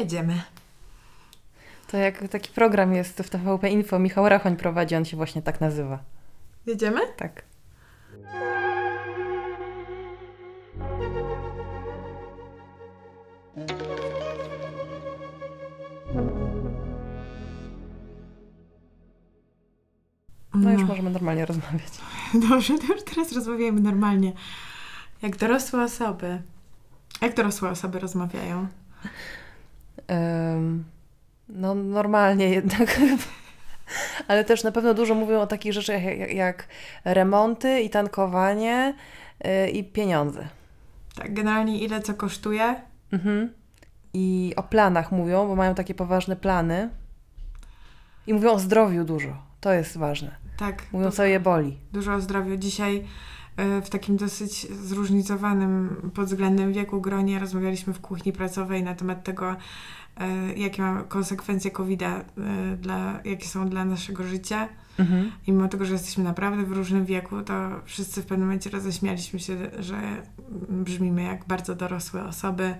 [0.00, 0.42] Jedziemy.
[1.86, 5.60] To jak taki program jest w TVP Info, Michał Rachoń prowadzi, on się właśnie tak
[5.60, 5.98] nazywa.
[6.66, 7.00] Jedziemy?
[7.16, 7.42] Tak.
[20.54, 21.92] No już możemy normalnie rozmawiać.
[22.48, 24.32] Dobrze, to już teraz rozmawiajmy normalnie.
[25.22, 26.42] Jak dorosłe osoby.
[27.20, 28.66] Jak dorosłe osoby rozmawiają?
[31.48, 33.00] No normalnie jednak.
[34.28, 36.68] Ale też na pewno dużo mówią o takich rzeczach jak, jak,
[37.04, 38.94] remonty i tankowanie
[39.46, 40.48] y, i pieniądze.
[41.14, 42.74] Tak, generalnie ile co kosztuje?
[43.12, 43.52] Mhm.
[44.14, 46.90] I o planach mówią, bo mają takie poważne plany.
[48.26, 49.36] I mówią o zdrowiu dużo.
[49.60, 50.36] To jest ważne.
[50.56, 50.82] Tak.
[50.92, 51.76] Mówią, co je boli.
[51.92, 52.56] Dużo o zdrowiu.
[52.56, 53.04] Dzisiaj
[53.56, 59.24] e, w takim dosyć zróżnicowanym pod względem wieku gronie rozmawialiśmy w kuchni pracowej na temat
[59.24, 59.56] tego,
[60.56, 62.00] jakie ma konsekwencje covid
[62.80, 64.68] dla, jakie są dla naszego życia.
[64.98, 65.32] Mhm.
[65.46, 69.40] I mimo tego, że jesteśmy naprawdę w różnym wieku, to wszyscy w pewnym momencie roześmialiśmy
[69.40, 70.22] się, że
[70.68, 72.74] brzmimy jak bardzo dorosłe osoby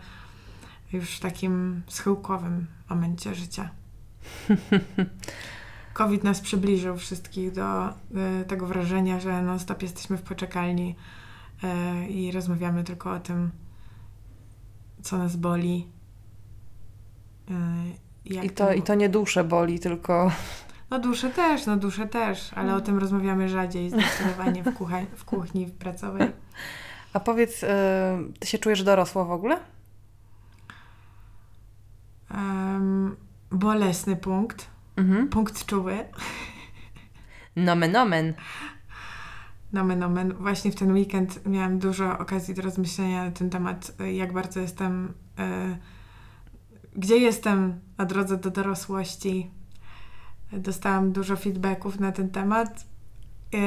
[0.93, 3.71] już w takim schyłkowym momencie życia.
[5.93, 7.93] COVID nas przybliżył wszystkich do y,
[8.47, 10.97] tego wrażenia, że non-stop jesteśmy w poczekalni
[11.65, 13.51] y, i rozmawiamy tylko o tym,
[15.03, 15.87] co nas boli.
[18.25, 20.31] Jak I, to, I to nie duszę boli, tylko
[20.91, 25.25] no duszę też, no duszę też, ale o tym rozmawiamy rzadziej zdecydowanie w, kucha- w
[25.25, 26.29] kuchni pracowej.
[27.13, 27.67] A powiedz, y,
[28.39, 29.61] ty się czujesz dorosła w ogóle?
[32.31, 33.17] Em,
[33.51, 35.29] bolesny punkt, Mhm.
[35.29, 35.99] punkt czuły.
[37.57, 38.35] Nomen omen.
[39.73, 40.35] Nomen omen.
[40.35, 45.15] Właśnie w ten weekend miałam dużo okazji do rozmyślenia na ten temat, jak bardzo jestem,
[45.39, 45.79] y,
[46.97, 49.51] gdzie jestem na drodze do dorosłości.
[50.53, 52.87] Dostałam dużo feedbacków na ten temat
[53.55, 53.59] y,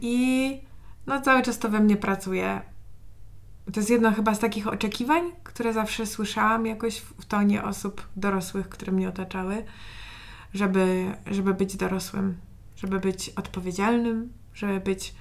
[0.00, 0.60] i
[1.06, 2.60] no cały czas to we mnie pracuje.
[3.72, 8.68] To jest jedno chyba z takich oczekiwań, które zawsze słyszałam jakoś w tonie osób dorosłych,
[8.68, 9.64] które mnie otaczały,
[10.54, 12.36] żeby, żeby być dorosłym,
[12.76, 15.14] żeby być odpowiedzialnym, żeby być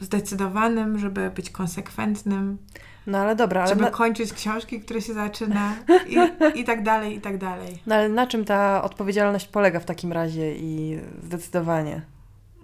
[0.00, 2.58] zdecydowanym, żeby być konsekwentnym,
[3.06, 5.74] No ale dobra, ale żeby na, kończyć książki, które się zaczyna
[6.08, 6.16] i,
[6.60, 7.78] i tak dalej, i tak dalej.
[7.86, 12.02] no ale na czym ta odpowiedzialność polega w takim razie i zdecydowanie?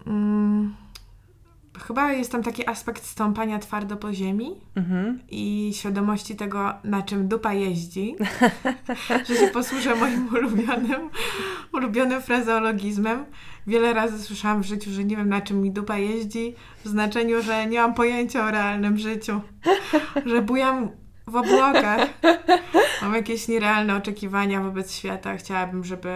[0.06, 0.74] Mm,
[1.78, 5.18] chyba jest tam taki aspekt stąpania twardo po ziemi Mhm.
[5.30, 8.16] i świadomości tego, na czym dupa jeździ,
[9.28, 11.10] że się posłużę moim ulubionym,
[11.72, 13.24] ulubionym frazeologizmem.
[13.66, 16.54] Wiele razy słyszałam w życiu, że nie wiem, na czym mi dupa jeździ,
[16.84, 19.40] w znaczeniu, że nie mam pojęcia o realnym życiu,
[20.26, 20.88] że bujam
[21.26, 22.08] w obłokach.
[23.02, 25.36] Mam jakieś nierealne oczekiwania wobec świata.
[25.36, 26.10] Chciałabym, żeby,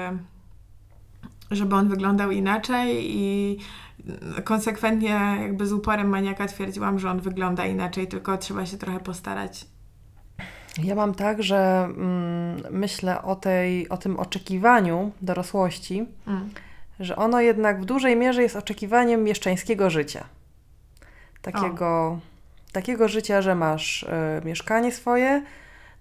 [1.51, 3.59] żeby on wyglądał inaczej i
[4.45, 9.67] konsekwentnie, jakby z uporem maniaka twierdziłam, że on wygląda inaczej, tylko trzeba się trochę postarać.
[10.83, 16.51] Ja mam tak, że mm, myślę o, tej, o tym oczekiwaniu dorosłości, Mm.
[17.01, 20.25] że ono jednak w dużej mierze jest oczekiwaniem mieszczańskiego życia.
[21.43, 22.19] Takiego,
[22.73, 25.43] takiego życia, że masz e, mieszkanie swoje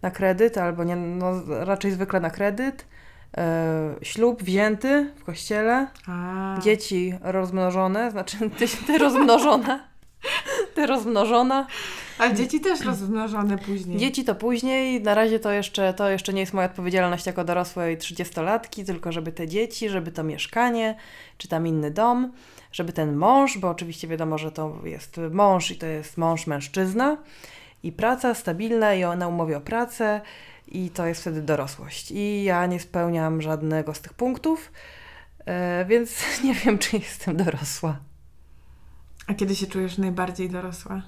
[0.02, 2.86] na kredyt, albo nie, no, raczej zwykle na kredyt,
[4.02, 9.88] ślub wzięty w kościele, A, dzieci rozmnożone, znaczy ty, ty rozmnożona,
[10.76, 11.68] ty rozmnożona.
[12.18, 13.98] Ale dzieci też rozmnożone później.
[13.98, 17.98] Dzieci to później, na razie to jeszcze, to jeszcze nie jest moja odpowiedzialność jako dorosłej
[17.98, 20.96] trzydziestolatki, tylko żeby te dzieci, żeby to mieszkanie,
[21.38, 22.32] czy tam inny dom,
[22.72, 27.18] żeby ten mąż, bo oczywiście wiadomo, że to jest mąż i to jest mąż mężczyzna
[27.84, 30.22] i praca stabilna i na umowie o pracę
[30.68, 32.12] i to jest wtedy dorosłość.
[32.12, 34.72] I ja nie spełniam żadnego z tych punktów,
[35.46, 36.12] e, więc
[36.44, 38.00] nie wiem, czy jestem dorosła.
[39.28, 41.02] A kiedy się czujesz najbardziej dorosła?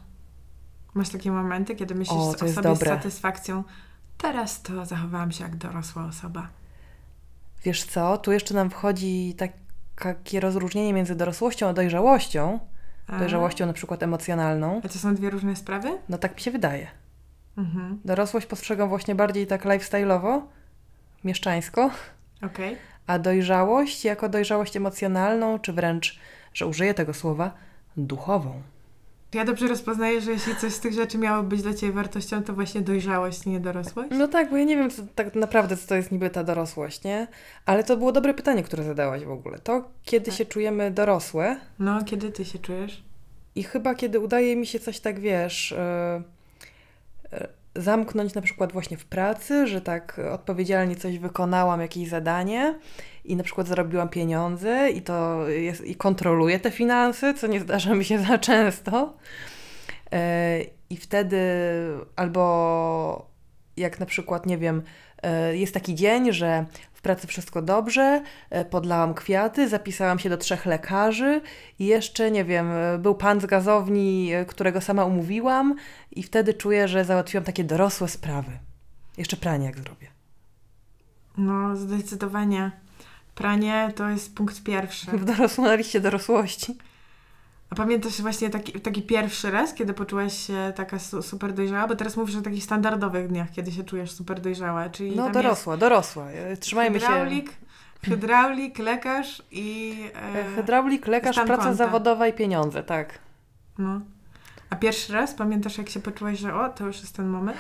[0.94, 2.90] Masz takie momenty, kiedy myślisz O, o, sobie z dobre.
[2.92, 3.64] satysfakcją,
[4.18, 6.48] teraz to zachowałam się jak dorosła osoba.
[7.64, 9.52] Wiesz co, tu jeszcze nam wchodzi tak,
[9.96, 12.60] takie rozróżnienie między dorosłością a dojrzałością.
[13.08, 13.20] A?
[13.20, 14.82] Dojrzałością na przykład emocjonalną.
[14.86, 15.98] A to są dwie różne sprawy?
[16.10, 16.88] No tak mi się wydaje.
[17.60, 18.00] Mhm.
[18.06, 20.42] Dorosłość postrzegam właśnie bardziej tak lifestyle'owo,
[21.24, 21.92] mieszczańsko,
[22.46, 22.76] Okej.
[23.08, 26.20] a dojrzałość jako dojrzałość emocjonalną, czy wręcz,
[26.54, 27.52] że użyję tego słowa,
[27.98, 28.62] duchową.
[29.34, 32.54] Ja dobrze rozpoznaję, że jeśli coś z tych rzeczy miało być dla Ciebie wartością, to
[32.54, 34.10] właśnie dojrzałość, nie dorosłość?
[34.12, 37.04] No tak, bo ja nie wiem co, tak naprawdę, co to jest niby ta dorosłość,
[37.04, 37.28] nie?
[37.66, 39.60] Ale to było dobre pytanie, które zadałaś w ogóle.
[39.60, 40.36] To, kiedy Tak.
[40.36, 43.04] się czujemy dorosłe, No, kiedy Ty się czujesz?
[43.56, 45.72] I chyba kiedy udaje mi się coś tak, wiesz,
[46.18, 46.24] yy,
[47.76, 52.80] zamknąć na przykład właśnie w pracy, że tak odpowiedzialnie coś wykonałam, jakieś zadanie
[53.26, 57.96] i na przykład zarobiłam pieniądze i to jest, i kontroluję te finanse, co nie zdarza
[57.96, 59.18] mi się za często.
[60.12, 61.38] E, I wtedy
[62.16, 63.30] albo
[63.78, 64.82] jak na przykład, nie wiem,
[65.24, 66.66] e, jest taki dzień, że
[67.00, 71.42] w pracy wszystko dobrze, e, podlałam kwiaty, zapisałam się do trzech lekarzy
[71.80, 72.68] i jeszcze, nie wiem,
[73.00, 75.76] był pan z gazowni, którego sama umówiłam
[76.12, 78.52] i wtedy czuję, że załatwiłam takie dorosłe sprawy.
[79.18, 80.08] Jeszcze pranie jak zrobię.
[81.38, 82.72] No, zdecydowanie.
[83.36, 85.12] Pranie to jest punkt pierwszy.
[85.12, 86.78] W dorosłym na liście dorosłości.
[87.70, 91.88] A pamiętasz właśnie taki, taki pierwszy raz, kiedy poczułaś się taka su super dojrzała?
[91.88, 94.90] Bo teraz mówisz o takich standardowych dniach, kiedy się czujesz super dojrzała.
[94.90, 96.28] Czyli no dorosła, dorosła.
[96.60, 97.56] Trzymajmy hydraulik, się.
[98.10, 99.96] Hydraulik, lekarz i...
[100.36, 101.74] E, hydraulik, lekarz, praca konta.
[101.74, 103.20] zawodowa i pieniądze, tak.
[103.78, 104.02] No.
[104.70, 107.58] A pierwszy raz pamiętasz, jak się poczułaś, że o, to już jest ten moment?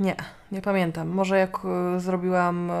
[0.00, 0.16] Nie,
[0.52, 1.08] nie pamiętam.
[1.08, 1.58] Może jak
[1.96, 2.72] y, zrobiłam y,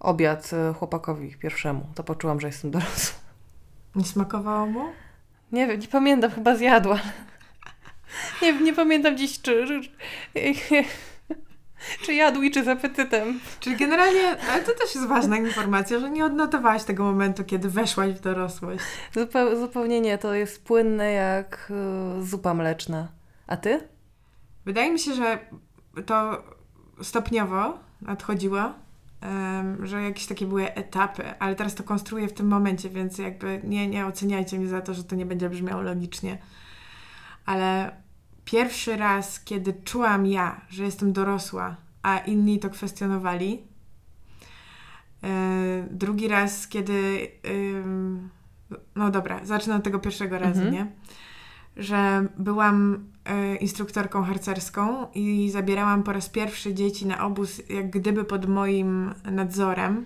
[0.00, 3.18] obiad chłopakowi pierwszemu, to poczułam, że jestem dorosła.
[3.96, 4.84] Nie smakowało mu?
[5.52, 7.00] Nie wiem, nie pamiętam, chyba zjadła.
[8.42, 9.66] Nie, nie pamiętam dziś, czy,
[12.02, 13.40] czy, jadł i czy z apetytem.
[13.60, 18.12] Czyli generalnie, ale to też jest ważna informacja, że nie odnotowałaś tego momentu, kiedy weszłaś
[18.12, 18.84] w dorosłość.
[19.14, 21.72] Zupeł, zupełnie nie, to jest płynne jak
[22.20, 23.08] y, zupa mleczna.
[23.46, 23.80] A ty?
[24.64, 25.38] Wydaje mi się, że
[26.06, 26.42] to
[27.02, 28.72] stopniowo nadchodziło
[29.82, 33.88] że jakieś takie były etapy, ale teraz to konstruuję w tym momencie, więc jakby nie,
[33.88, 36.38] nie oceniajcie mnie za to, że to nie będzie brzmiało logicznie.
[37.46, 37.96] Ale
[38.44, 43.62] pierwszy raz, kiedy czułam ja, że jestem dorosła, a inni to kwestionowali,
[45.24, 47.28] e, drugi raz, kiedy.
[48.96, 50.72] No dobra, zacznę od tego pierwszego razu, mhm.
[50.72, 50.86] nie?
[51.76, 53.04] Że byłam
[53.60, 60.04] instruktorką harcerską i zabierałam po raz pierwszy dzieci na obóz, jak gdyby pod moim nadzorem.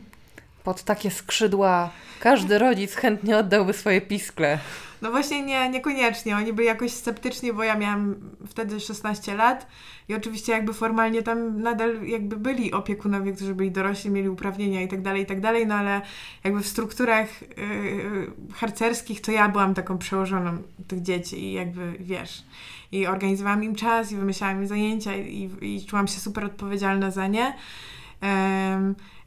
[0.65, 4.59] Pod takie skrzydła każdy rodzic chętnie oddałby swoje piskle.
[5.03, 6.37] No właśnie nie, niekoniecznie.
[6.37, 8.15] Oni byli jakoś sceptyczni, bo ja miałam
[8.47, 9.67] wtedy 16 lat
[10.09, 14.89] i oczywiście jakby formalnie tam nadal jakby byli opiekunowie, którzy byli dorośli, mieli uprawnienia i
[14.89, 16.01] tak dalej, i tak dalej, no ale
[16.45, 22.45] jakby w strukturach yy, harcerskich to ja byłam taką przełożoną tych dzieci i jakby wiesz
[22.93, 27.27] i organizowałam im czas i wymyślałam im zajęcia i, i czułam się super odpowiedzialna za
[27.27, 27.55] nie.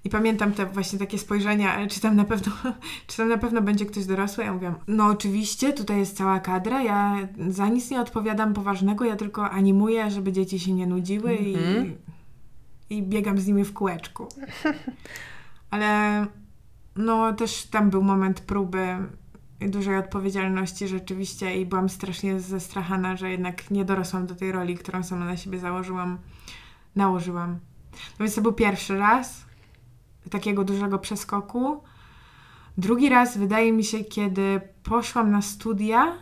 [0.06, 2.52] I pamiętam te właśnie takie spojrzenia, ale czy tam na pewno,
[3.08, 4.44] czy tam na pewno będzie ktoś dorosły?
[4.44, 9.16] Ja mówiłam, no oczywiście, tutaj jest cała kadra, ja za nic nie odpowiadam poważnego, ja
[9.16, 11.48] tylko animuję, żeby dzieci się nie nudziły mm -hmm.
[11.48, 11.96] i, mhm.
[12.90, 14.28] i biegam z nimi w kółeczku.
[15.72, 16.26] Ale
[16.96, 18.98] no też tam był moment próby
[19.60, 25.04] dużej odpowiedzialności rzeczywiście i byłam strasznie zestrachana, że jednak nie dorosłam do tej roli, którą
[25.04, 26.18] sama na siebie założyłam,
[26.96, 27.52] nałożyłam.
[27.92, 29.46] No więc to był pierwszy raz
[30.30, 31.84] takiego dużego przeskoku.
[32.78, 36.14] Drugi raz wydaje mi się, kiedy poszłam na studia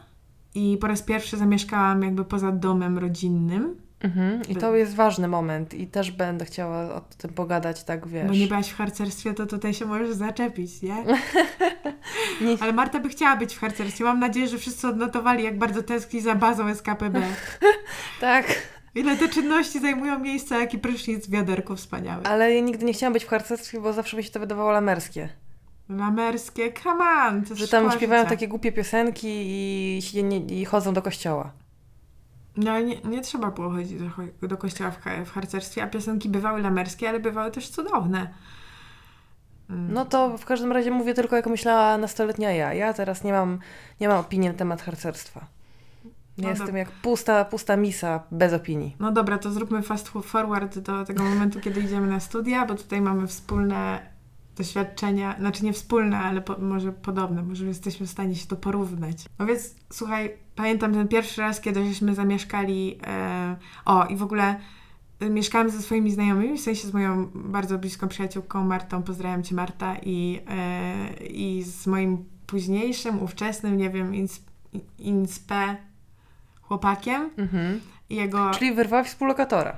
[0.55, 3.83] i po raz pierwszy zamieszkałam jakby poza domem rodzinnym.
[4.03, 4.41] Mhm.
[4.49, 8.27] I to jest ważny moment i też będę chciała o tym pogadać, tak wiesz.
[8.27, 10.95] Bo nie byłaś w harcerstwie, to tutaj się możesz zaczepić, nie?
[12.41, 12.57] nie?
[12.59, 14.03] Ale Marta by chciała być w harcerstwie.
[14.03, 17.21] Mam nadzieję, że wszyscy odnotowali, jak bardzo tęskni za bazą SKPB.
[18.21, 18.72] tak.
[18.95, 22.25] Ile te czynności zajmują miejsce, jaki prysznic w wiaderku wspaniały.
[22.25, 25.29] Ale ja nigdy nie chciałam być w harcerstwie, bo zawsze mi się to wydawało lamerskie.
[25.89, 31.51] Lamerskie, come on, Że tam śpiewają takie głupie piosenki i, i, i chodzą do kościoła.
[32.57, 36.61] No nie, nie trzeba było chodzić do, do kościoła w, w harcerstwie, a piosenki bywały
[36.61, 38.33] lamerskie, ale bywały też cudowne.
[39.69, 39.93] Mm.
[39.93, 42.73] No to w każdym razie mówię tylko, jak myślała nastoletnia ja.
[42.73, 43.59] Ja teraz nie mam,
[44.01, 45.45] nie mam opinii na temat harcerstwa.
[46.37, 48.95] No Jestem jak pusta, pusta misa, bez opinii.
[48.99, 53.01] No dobra, to zróbmy fast forward do tego momentu, kiedy idziemy na studia, bo tutaj
[53.01, 53.99] mamy wspólne
[54.57, 59.25] doświadczenia, znaczy nie wspólne, ale po, może podobne, może jesteśmy w stanie się to porównać.
[59.39, 64.59] No więc słuchaj, pamiętam ten pierwszy raz, kiedy żeśmy zamieszkali, e, o i w ogóle
[65.19, 69.55] e, mieszkałam ze swoimi znajomymi, w sensie z moją bardzo bliską przyjaciółką Martą, pozdrawiam Cię
[69.55, 74.41] Marta, i, e, i z moim późniejszym, ówczesnym, nie wiem, ins,
[74.99, 75.75] inspe
[76.73, 77.29] chłopakiem.
[77.37, 77.79] Mhm.
[78.09, 78.51] Jego...
[78.51, 79.77] Czyli wyrwała współlokatora.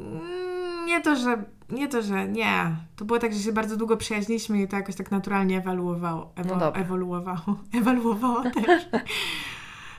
[0.00, 2.76] Mm, nie to, że nie to, że nie.
[2.96, 6.32] To było tak, że się bardzo długo przyjaźniliśmy i to jakoś tak naturalnie ewoluowało.
[6.36, 7.56] Ewo, no ewoluowało.
[7.80, 8.82] Ewoluowało też.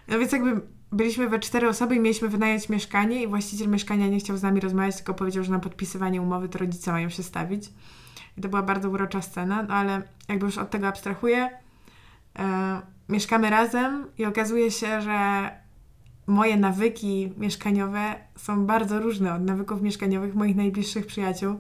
[0.08, 0.62] No więc jakby
[0.92, 4.60] byliśmy we cztery osoby i mieliśmy wynająć mieszkanie i właściciel mieszkania nie chciał z nami
[4.60, 7.70] rozmawiać, tylko powiedział, że na podpisywanie umowy to rodzice mają się stawić.
[8.38, 11.50] I to była bardzo urocza scena, no ale jakby już od tego abstrahuję,
[12.40, 15.50] e, mieszkamy razem i okazuje się, że
[16.28, 21.56] moje nawyki mieszkaniowe są bardzo różne od nawyków mieszkaniowych moich najbliższych przyjaciół,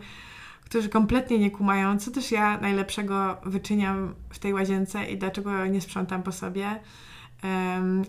[0.65, 5.81] którzy kompletnie nie kumają, co też ja najlepszego wyczyniam w tej łazience i dlaczego nie
[5.81, 6.79] sprzątam po sobie.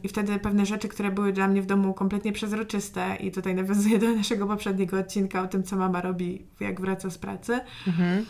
[0.03, 3.99] I wtedy pewne rzeczy, które były dla mnie w domu kompletnie przezroczyste, i tutaj nawiązuję
[3.99, 8.27] do naszego poprzedniego odcinka o tym, co mama robi, jak wraca z pracy, Mhm.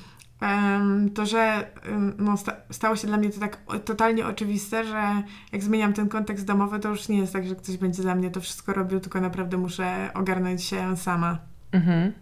[1.14, 1.70] To że
[2.18, 5.22] no, sta stało się dla mnie to tak totalnie oczywiste, że
[5.52, 8.30] jak zmieniam ten kontekst domowy, to już nie jest tak, że ktoś będzie za mnie
[8.30, 11.38] to wszystko robił, tylko naprawdę muszę ogarnąć się sama
[11.72, 12.12] Mhm.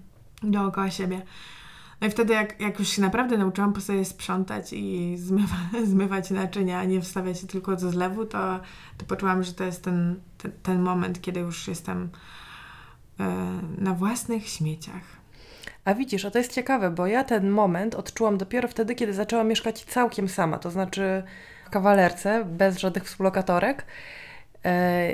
[0.42, 1.22] dookoła siebie.
[2.00, 5.56] No i wtedy, jak, jak już się naprawdę nauczyłam po sobie sprzątać i zmywa,
[5.92, 8.60] zmywać naczynia, a nie wstawiać się tylko do zlewu, to,
[8.98, 12.08] to poczułam, że to jest ten, ten, ten moment, kiedy już jestem
[13.20, 15.19] e, na własnych śmieciach.
[15.84, 19.48] A widzisz, a to jest ciekawe, bo ja ten moment odczułam dopiero wtedy, kiedy zaczęłam
[19.48, 21.22] mieszkać całkiem sama, to znaczy
[21.66, 23.86] w kawalerce, bez żadnych współlokatorek.
[24.64, 25.12] E,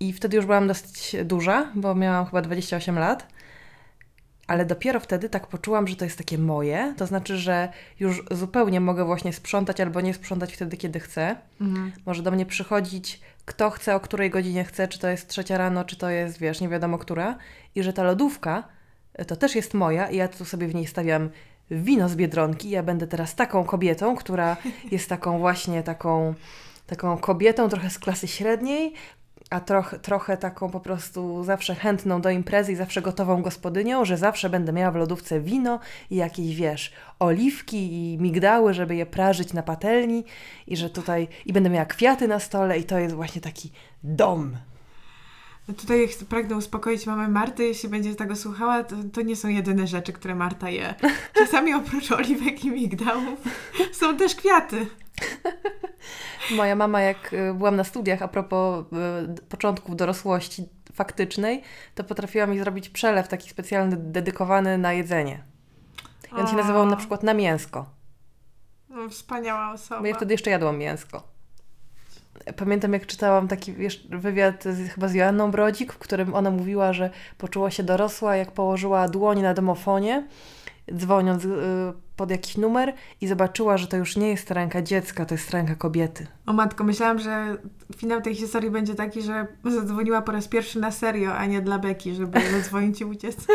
[0.00, 3.26] I wtedy już byłam dosyć duża, bo miałam chyba 28 lat.
[4.46, 6.94] Ale dopiero wtedy tak poczułam, że to jest takie moje.
[6.96, 7.68] To znaczy, że
[8.00, 11.36] już zupełnie mogę właśnie sprzątać albo nie sprzątać wtedy, kiedy chcę.
[11.60, 11.92] Mhm.
[12.06, 15.84] Może do mnie przychodzić kto chce, o której godzinie chce, czy to jest trzecia rano,
[15.84, 17.38] czy to jest, wiesz, nie wiadomo która.
[17.74, 18.68] I że ta lodówka
[19.26, 21.30] to też jest moja i ja tu sobie w niej stawiam
[21.70, 22.70] wino z Biedronki.
[22.70, 24.56] Ja będę teraz taką kobietą, która
[24.92, 26.34] jest taką właśnie taką,
[26.86, 28.94] taką kobietą trochę z klasy średniej,
[29.50, 34.16] a trochę, trochę taką po prostu zawsze chętną do imprezy i zawsze gotową gospodynią, że
[34.16, 39.52] zawsze będę miała w lodówce wino i jakieś, wiesz, oliwki i migdały, żeby je prażyć
[39.52, 40.24] na patelni
[40.66, 43.72] i że tutaj, i będę miała kwiaty na stole i to jest właśnie taki
[44.02, 44.56] dom.
[45.76, 50.12] Tutaj pragnę uspokoić mamę Marty, jeśli będzie tego słuchała, to, to nie są jedyne rzeczy,
[50.12, 50.94] które Marta je.
[51.38, 53.38] Czasami oprócz oliwek i migdałów
[53.92, 54.86] są też kwiaty.
[56.50, 58.84] Moja mama, jak y, byłam na studiach a propos
[59.38, 61.62] y, początków dorosłości faktycznej,
[61.94, 65.44] to potrafiła mi zrobić przelew taki specjalny, dedykowany na jedzenie.
[66.32, 67.86] I on się nazywał na przykład na mięsko.
[68.88, 70.00] No, wspaniała osoba.
[70.00, 71.37] Bo ja wtedy jeszcze jadłam mięsko.
[72.56, 73.74] Pamiętam, jak czytałam taki
[74.10, 78.52] wywiad z, chyba z Joanną Brodzik, w którym ona mówiła, że poczuła się dorosła, jak
[78.52, 80.26] położyła dłoń na domofonie,
[80.94, 81.48] dzwoniąc y,
[82.16, 85.74] pod jakiś numer i zobaczyła, że to już nie jest ręka dziecka, to jest ręka
[85.74, 86.26] kobiety.
[86.46, 87.56] O matko, myślałam, że
[87.96, 91.78] finał tej historii będzie taki, że zadzwoniła po raz pierwszy na serio, a nie dla
[91.78, 93.36] Beki, żeby zadzwonić i uciec.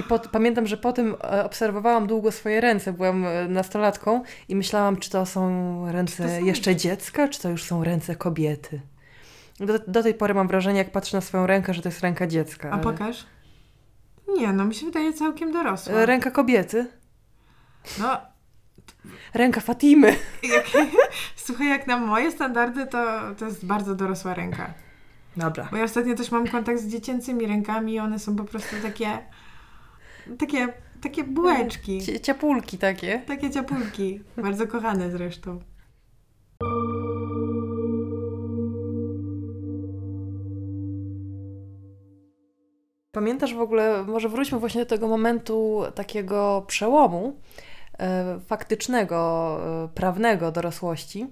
[0.00, 2.92] I po, pamiętam, że po tym e, obserwowałam długo swoje ręce.
[2.92, 7.48] Byłam e, nastolatką i myślałam, czy to są ręce to są- jeszcze dziecka, czy to
[7.48, 8.80] już są ręce kobiety.
[9.60, 12.26] Do, do tej pory mam wrażenie, jak patrzę na swoją rękę, że to jest ręka
[12.26, 12.70] dziecka.
[12.70, 13.26] A ale- pokaż.
[14.36, 15.94] Nie, no mi się wydaje całkiem dorosła.
[15.94, 16.86] E, Ręka kobiety.
[17.98, 18.20] No,
[19.34, 20.16] Ręka Fatimy.
[20.54, 20.66] jak,
[21.36, 24.74] słuchaj, jak na moje standardy, to, to jest bardzo dorosła ręka.
[25.36, 25.68] Dobra.
[25.70, 29.18] Bo ja ostatnio też mam kontakt z dziecięcymi rękami i one są po prostu takie,
[30.38, 30.68] takie,
[31.02, 32.00] takie bułeczki.
[32.00, 33.22] Cie- Ciapulki takie.
[33.26, 34.20] Takie ciapulki.
[34.36, 35.60] Bardzo kochane zresztą.
[43.12, 47.36] Pamiętasz w ogóle, może wróćmy właśnie do tego momentu takiego przełomu
[47.98, 51.26] e, faktycznego, e, prawnego dorosłości.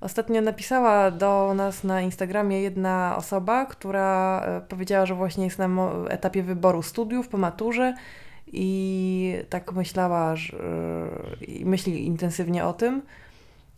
[0.00, 5.68] Ostatnio napisała do nas na Instagramie jedna osoba, która e, powiedziała, że właśnie jest na
[6.08, 7.94] etapie wyboru studiów po maturze
[8.52, 10.56] i tak myślała, że,
[11.48, 13.02] i myśli intensywnie o tym.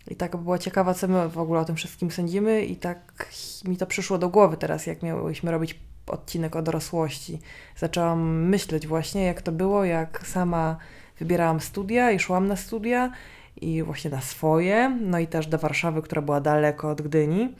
[0.09, 3.27] I tak była ciekawa, co my w ogóle o tym wszystkim sądzimy, i tak
[3.65, 7.39] mi to przyszło do głowy teraz, jak miałyśmy robić odcinek o dorosłości.
[7.77, 10.77] Zaczęłam myśleć właśnie, jak to było, jak sama
[11.19, 13.13] wybierałam studia i szłam na studia
[13.57, 17.55] i właśnie na swoje, no i też do Warszawy, która była daleko od Gdyni.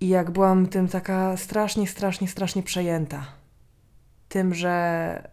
[0.00, 3.26] I jak byłam tym taka strasznie, strasznie, strasznie przejęta.
[4.28, 5.30] Tym, że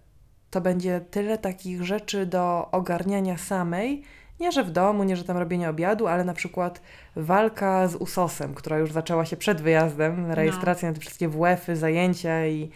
[0.50, 4.04] to będzie tyle takich rzeczy do ogarniania samej.
[4.40, 6.82] Nie, że w domu, nie, że tam robienie obiadu, ale na przykład
[7.16, 12.48] walka z USOS-em, która już zaczęła się przed wyjazdem, rejestracja na te wszystkie WF-y, zajęcia
[12.48, 12.70] i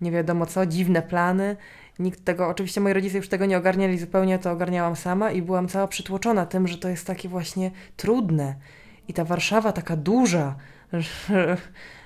[0.00, 1.56] nie wiadomo co, dziwne plany.
[1.98, 5.68] Nikt tego, oczywiście moi rodzice już tego nie ogarniali zupełnie, to ogarniałam sama i byłam
[5.68, 8.54] cała przytłoczona tym, że to jest takie właśnie trudne.
[9.08, 10.56] I ta Warszawa taka duża,
[10.92, 11.56] że,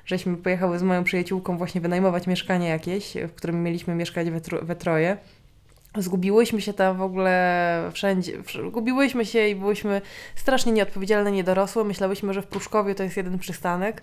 [0.04, 4.64] żeśmy pojechały z moją przyjaciółką właśnie wynajmować mieszkanie jakieś, w którym mieliśmy mieszkać we, tro-
[4.64, 5.16] we troje.
[5.98, 8.38] Zgubiłyśmy się tam w ogóle wszędzie.
[8.38, 10.00] wsz- Gubiłyśmy się i byłyśmy
[10.34, 11.84] strasznie nieodpowiedzialne, niedorosłe.
[11.84, 14.02] Myślałyśmy, że w Pruszkowie to jest jeden przystanek.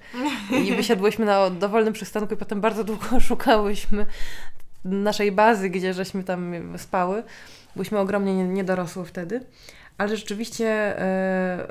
[0.66, 4.06] I wysiadłyśmy na dowolnym przystanku i potem bardzo długo szukałyśmy
[4.86, 7.24] naszej bazy, gdzie żeśmy tam spały.
[7.76, 9.42] Byliśmy ogromnie nie- niedorosłe wtedy.
[9.98, 10.98] Ale rzeczywiście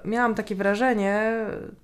[0.05, 1.33] y, miałam takie wrażenie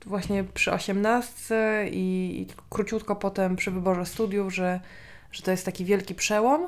[0.06, 4.80] właśnie przy osiemnastce i, i króciutko potem przy wyborze studiów, że,
[5.32, 6.66] że to jest taki wielki przełom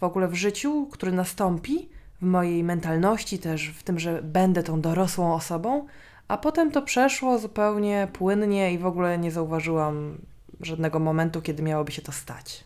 [0.00, 1.88] w ogóle w życiu, który nastąpi,
[2.22, 5.86] w mojej mentalności też, w tym, że będę tą dorosłą osobą,
[6.28, 10.18] a potem to przeszło zupełnie płynnie i w ogóle nie zauważyłam
[10.60, 12.64] żadnego momentu, kiedy miałoby się to stać.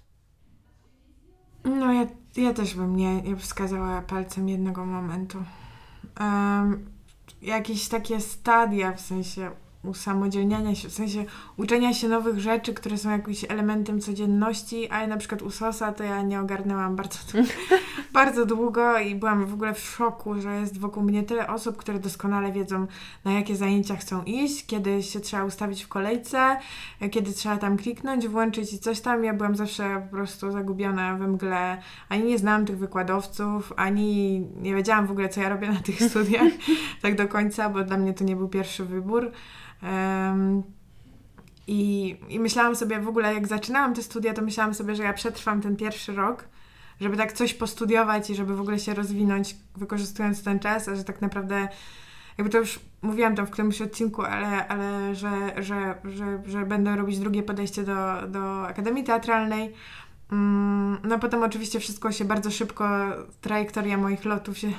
[1.65, 5.39] No ja, ja też bym nie, nie wskazała palcem jednego momentu.
[6.21, 6.91] Um,
[7.43, 9.51] jakieś takie stadia, w sensie
[9.89, 11.25] usamodzielniania się, w sensie
[11.57, 15.93] uczenia się nowych rzeczy, które są jakimś elementem codzienności, a ja na przykład u Sosa
[15.93, 17.19] to ja nie ogarnęłam bardzo,
[18.13, 21.99] bardzo długo i byłam w ogóle w szoku, że jest wokół mnie tyle osób, które
[21.99, 22.87] doskonale wiedzą,
[23.25, 26.57] na jakie zajęcia chcą iść, kiedy się trzeba ustawić w kolejce,
[27.11, 29.25] kiedy trzeba tam kliknąć, włączyć i coś tam.
[29.25, 31.79] Ja byłam zawsze po prostu zagubiona we mgle.
[32.09, 36.03] Ani nie znałam tych wykładowców, ani nie wiedziałam w ogóle, co ja robię na tych
[36.03, 36.53] studiach
[37.03, 39.33] tak do końca, bo dla mnie to nie był pierwszy wybór.
[41.67, 45.13] I, I myślałam sobie w ogóle, jak zaczynałam te studia, to myślałam sobie, że ja
[45.13, 46.45] przetrwam ten pierwszy rok,
[47.01, 51.05] żeby tak coś postudiować i żeby w ogóle się rozwinąć, wykorzystując ten czas, a że
[51.05, 51.69] tak naprawdę,
[52.39, 56.97] jakby to już mówiłam tam w którymś odcinku, ale, ale że, że, że, że będę
[56.97, 59.75] robić drugie podejście do, do Akademii Teatralnej.
[60.33, 62.89] Mm, no potem oczywiście wszystko się bardzo szybko,
[63.41, 64.73] trajektoria moich lotów się,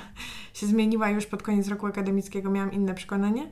[0.54, 3.48] się zmieniła już pod koniec roku akademickiego, miałam inne przekonanie.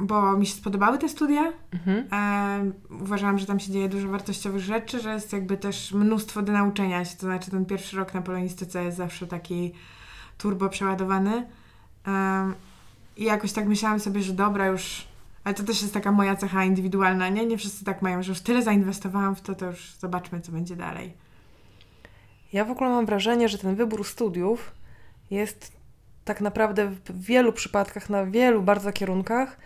[0.00, 1.52] Bo mi się spodobały te studia.
[1.72, 2.08] Mhm.
[2.12, 6.52] Um, uważałam, że tam się dzieje dużo wartościowych rzeczy, że jest jakby też mnóstwo do
[6.52, 7.16] nauczenia się.
[7.16, 9.72] To znaczy, ten pierwszy rok na polonistyce jest zawsze taki
[10.38, 11.46] turbo przeładowany.
[12.06, 12.54] Um,
[13.16, 15.08] I jakoś tak myślałam sobie, że dobra, już.
[15.44, 17.46] Ale to też jest taka moja cecha indywidualna, nie?
[17.46, 20.76] Nie wszyscy tak mają, że już tyle zainwestowałam w to, to już zobaczmy, co będzie
[20.76, 21.12] dalej.
[22.52, 24.72] Ja w ogóle mam wrażenie, że ten wybór studiów
[25.30, 25.75] jest
[26.26, 29.56] tak naprawdę w wielu przypadkach, na wielu bardzo kierunkach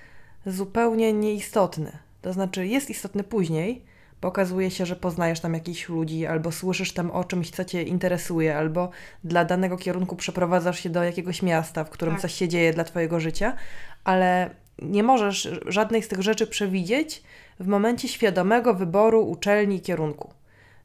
[0.47, 1.93] zupełnie nieistotny.
[2.23, 3.85] To znaczy jest istotny później,
[4.21, 7.83] bo okazuje się, że poznajesz tam jakichś ludzi, albo słyszysz tam o czymś, co cię
[7.83, 8.91] interesuje, albo
[9.25, 12.23] dla danego kierunku przeprowadzasz się do jakiegoś miasta, w którym tak.
[12.23, 13.57] coś się dzieje dla twojego życia,
[14.05, 14.51] ale
[14.83, 17.23] nie możesz żadnej z tych rzeczy przewidzieć
[17.61, 20.31] w momencie świadomego wyboru uczelni i kierunku.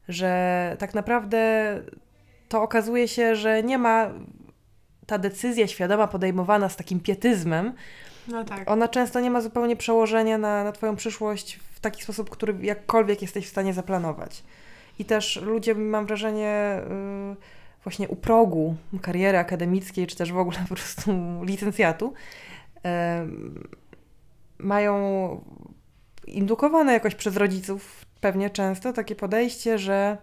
[0.08, 1.80] Że tak naprawdę
[2.48, 4.10] to okazuje się, że nie ma
[5.06, 7.72] ta decyzja świadoma podejmowana z takim pietyzmem,
[8.28, 8.70] no tak.
[8.70, 13.22] ona często nie ma zupełnie przełożenia na, na Twoją przyszłość w taki sposób, który jakkolwiek
[13.22, 14.42] jesteś w stanie zaplanować.
[14.98, 16.80] I też ludzie, mam wrażenie,
[17.30, 17.36] yy,
[17.84, 22.12] właśnie u progu kariery akademickiej, czy też w ogóle po prostu licencjatu,
[22.84, 22.90] yy,
[24.58, 24.94] mają
[26.26, 30.18] indukowane jakoś przez rodziców pewnie często takie podejście, że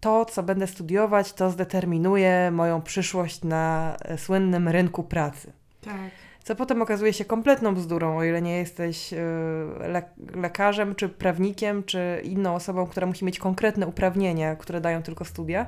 [0.00, 5.52] to, co będę studiować, to zdeterminuje moją przyszłość na e, słynnym rynku pracy.
[5.80, 6.10] Tak.
[6.44, 9.16] Co potem okazuje się kompletną bzdurą, o ile nie jesteś e,
[9.88, 10.02] le
[10.34, 15.66] lekarzem, czy prawnikiem, czy inną osobą, która musi mieć konkretne uprawnienia, które dają tylko studia,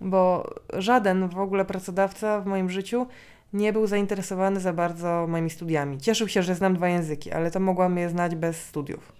[0.00, 3.06] bo żaden w ogóle pracodawca w moim życiu
[3.52, 5.98] nie był zainteresowany za bardzo moimi studiami.
[5.98, 9.12] Cieszył się, że znam dwa języki, ale to mogłam je znać bez studiów.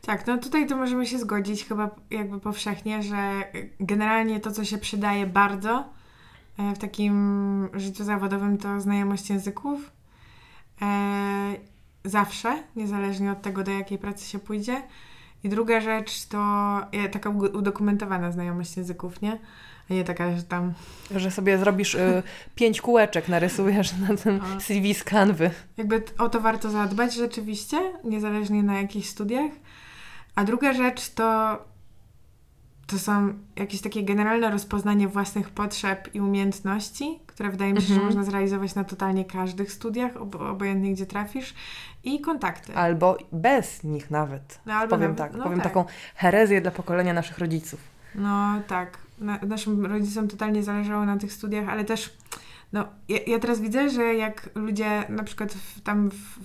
[0.00, 3.44] Tak, no tutaj to możemy się zgodzić chyba jakby powszechnie, że
[3.80, 5.84] generalnie to, co się przydaje bardzo
[6.58, 9.92] e, w takim życiu zawodowym, to znajomość języków.
[10.82, 11.56] E,
[12.04, 14.82] zawsze, niezależnie od tego, do jakiej pracy się pójdzie.
[15.44, 16.38] I druga rzecz to
[17.12, 19.38] taka udokumentowana znajomość języków, nie?
[19.90, 20.72] A nie taka, że tam...
[21.16, 22.22] Że sobie zrobisz y,
[22.54, 24.40] pięć kółeczek, narysujesz na tym.
[24.60, 25.50] CV z kanwy.
[25.76, 29.50] Jakby o to warto zadbać rzeczywiście, niezależnie na jakich studiach.
[30.34, 31.58] A druga rzecz to,
[32.86, 38.00] to są jakieś takie generalne rozpoznanie własnych potrzeb i umiejętności, które wydaje mi się, mhm.
[38.00, 41.54] że można zrealizować na totalnie każdych studiach, ob obojętnie gdzie trafisz,
[42.04, 42.74] i kontakty.
[42.76, 44.60] Albo bez nich nawet.
[44.66, 45.68] No, albo powiem nawet, tak, no powiem tak.
[45.68, 47.80] taką herezję dla pokolenia naszych rodziców.
[48.14, 48.98] No tak.
[49.22, 52.16] Na, naszym rodzicom totalnie zależało na tych studiach, ale też
[52.72, 56.38] no, ja, ja teraz widzę, że jak ludzie na przykład w, tam w,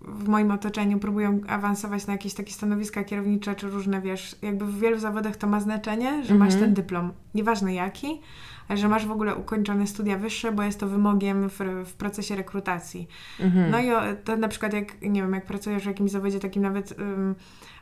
[0.00, 4.78] w moim otoczeniu próbują awansować na jakieś takie stanowiska kierownicze, czy różne, wiesz, jakby w
[4.78, 6.64] wielu zawodach to ma znaczenie, że masz mhm.
[6.64, 8.20] ten dyplom, nieważne jaki,
[8.74, 13.08] że masz w ogóle ukończone studia wyższe, bo jest to wymogiem w, w procesie rekrutacji.
[13.40, 13.70] Mhm.
[13.70, 16.98] No i to na przykład jak, nie wiem, jak pracujesz w jakimś zawodzie takim nawet
[16.98, 17.34] um,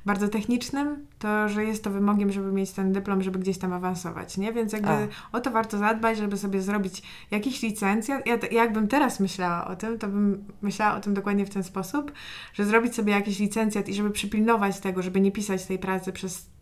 [0.06, 4.38] bardzo technicznym, to że jest to wymogiem, żeby mieć ten dyplom, żeby gdzieś tam awansować,
[4.38, 4.52] nie?
[4.52, 5.36] Więc jakby A.
[5.36, 8.26] o to warto zadbać, żeby sobie zrobić jakiś licencjat.
[8.26, 12.12] Ja, jakbym teraz myślała o tym, to bym myślała o tym dokładnie w ten sposób,
[12.52, 16.53] że zrobić sobie jakiś licencjat i żeby przypilnować tego, żeby nie pisać tej pracy przez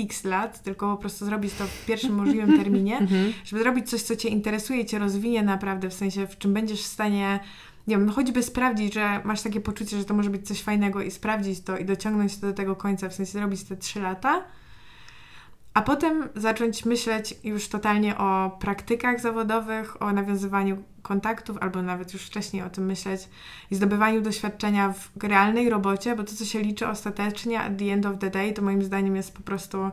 [0.00, 3.32] x lat, tylko po prostu zrobić to w pierwszym możliwym terminie, Mhm.
[3.44, 6.86] żeby zrobić coś, co cię interesuje, cię rozwinie naprawdę, w sensie, w czym będziesz w
[6.86, 7.40] stanie,
[7.86, 11.10] nie wiem, choćby sprawdzić, że masz takie poczucie, że to może być coś fajnego i
[11.10, 14.44] sprawdzić to i dociągnąć to do tego końca, w sensie zrobić te trzy lata,
[15.74, 22.22] a potem zacząć myśleć już totalnie o praktykach zawodowych, o nawiązywaniu kontaktów, albo nawet już
[22.22, 23.28] wcześniej o tym myśleć
[23.70, 28.06] i zdobywaniu doświadczenia w realnej robocie, bo to, co się liczy ostatecznie at the end
[28.06, 29.90] of the day, to moim zdaniem jest po prostu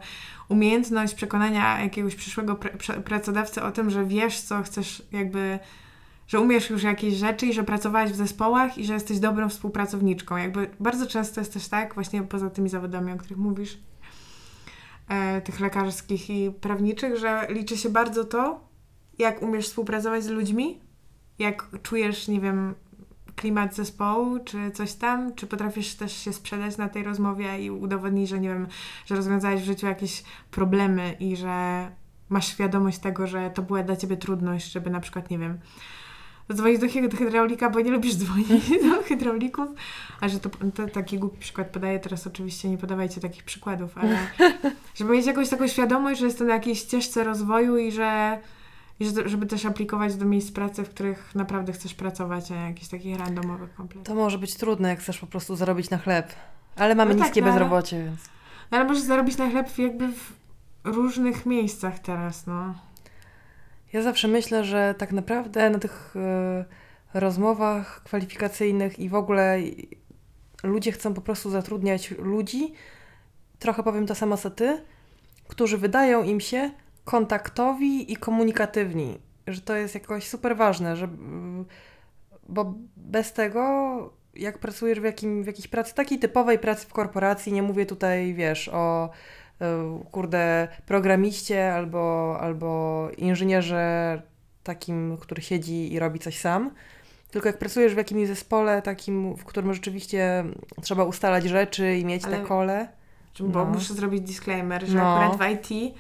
[0.49, 5.59] umiejętność przekonania jakiegoś przyszłego pr- pr- pracodawcy o tym, że wiesz, co chcesz jakby
[6.29, 10.37] że umiesz już jakieś rzeczy i że pracowałaś w zespołach i że jesteś dobrą współpracowniczką.
[10.37, 13.77] Jakby bardzo często jest też tak, właśnie poza tymi zawodami, o których mówisz,
[15.07, 18.69] e, tych lekarskich i prawniczych, że liczy się bardzo to,
[19.19, 20.79] jak umiesz współpracować z ludźmi,
[21.39, 22.75] jak czujesz, nie wiem,
[23.36, 28.30] klimat zespołu, czy coś tam, czy potrafisz też się sprzedać na tej rozmowie i udowodnić,
[28.30, 28.67] że nie wiem,
[29.06, 31.88] że rozwiązałeś w życiu jakieś problemy i że
[32.30, 35.60] masz świadomość tego, że to była dla ciebie trudność, żeby na przykład, nie wiem,
[36.54, 39.67] dzwonić do hy- do hydraulika, bo nie lubisz dzwonić do hydraulików,
[40.21, 44.17] a że to, to taki głupi przykład podaję, teraz oczywiście nie podawajcie takich przykładów, ale
[44.95, 48.39] żeby mieć jakąś taką świadomość, że jestem na jakiejś ścieżce rozwoju i że-
[49.25, 53.19] żeby też aplikować do miejsc pracy, w których naprawdę chcesz pracować, a nie jakichś takich
[53.19, 54.03] randomowych kompletnie.
[54.05, 56.33] To może być trudne, jak chcesz po prostu zarobić na chleb.
[56.75, 58.19] Ale mamy No tak, niskie no ale- bezrobocie, więc...
[58.71, 60.33] No ale możesz zarobić na chleb jakby w
[60.85, 62.75] różnych miejscach teraz, no.
[63.93, 66.65] Ja zawsze myślę, że tak naprawdę na tych e,
[67.13, 69.57] rozmowach kwalifikacyjnych i w ogóle
[70.63, 72.73] ludzie chcą po prostu zatrudniać ludzi,
[73.59, 74.81] trochę powiem to samo co ty,
[75.47, 76.71] którzy wydają im się
[77.05, 79.17] kontaktowi i komunikatywni.
[79.47, 81.65] Że to jest jakoś super ważne, że, mm,
[82.49, 87.53] bo bez tego, jak pracujesz w, jakim, w jakiejś pracy, takiej typowej pracy w korporacji,
[87.53, 89.09] nie mówię tutaj, wiesz, o
[89.62, 94.21] e, kurde programiście albo, albo inżynierze
[94.63, 96.71] takim, który siedzi i robi coś sam.
[97.31, 100.43] Tylko jak pracujesz w jakimś zespole takim, w którym rzeczywiście
[100.81, 102.88] trzeba ustalać rzeczy i mieć Ale- te kole.
[103.39, 103.65] Bo No.
[103.65, 105.17] muszę zrobić disclaimer, że No.
[105.17, 105.93] akurat w IT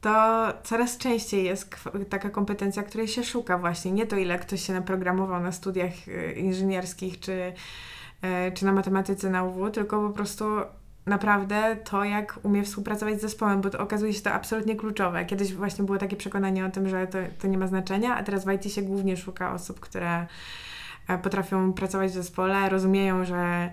[0.00, 1.76] to coraz częściej jest
[2.08, 3.92] taka kompetencja, której się szuka właśnie.
[3.92, 9.30] Nie to, ile ktoś się naprogramował na studiach y, inżynierskich czy, y, czy na matematyce
[9.30, 10.44] na UW, tylko po prostu
[11.06, 15.24] naprawdę to, jak umie współpracować z zespołem, bo to okazuje się to absolutnie kluczowe.
[15.24, 18.44] Kiedyś właśnie było takie przekonanie o tym, że to, to nie ma znaczenia, a teraz
[18.44, 20.26] w IT się głównie szuka osób, które
[21.08, 23.70] e, potrafią pracować w zespole, rozumieją, że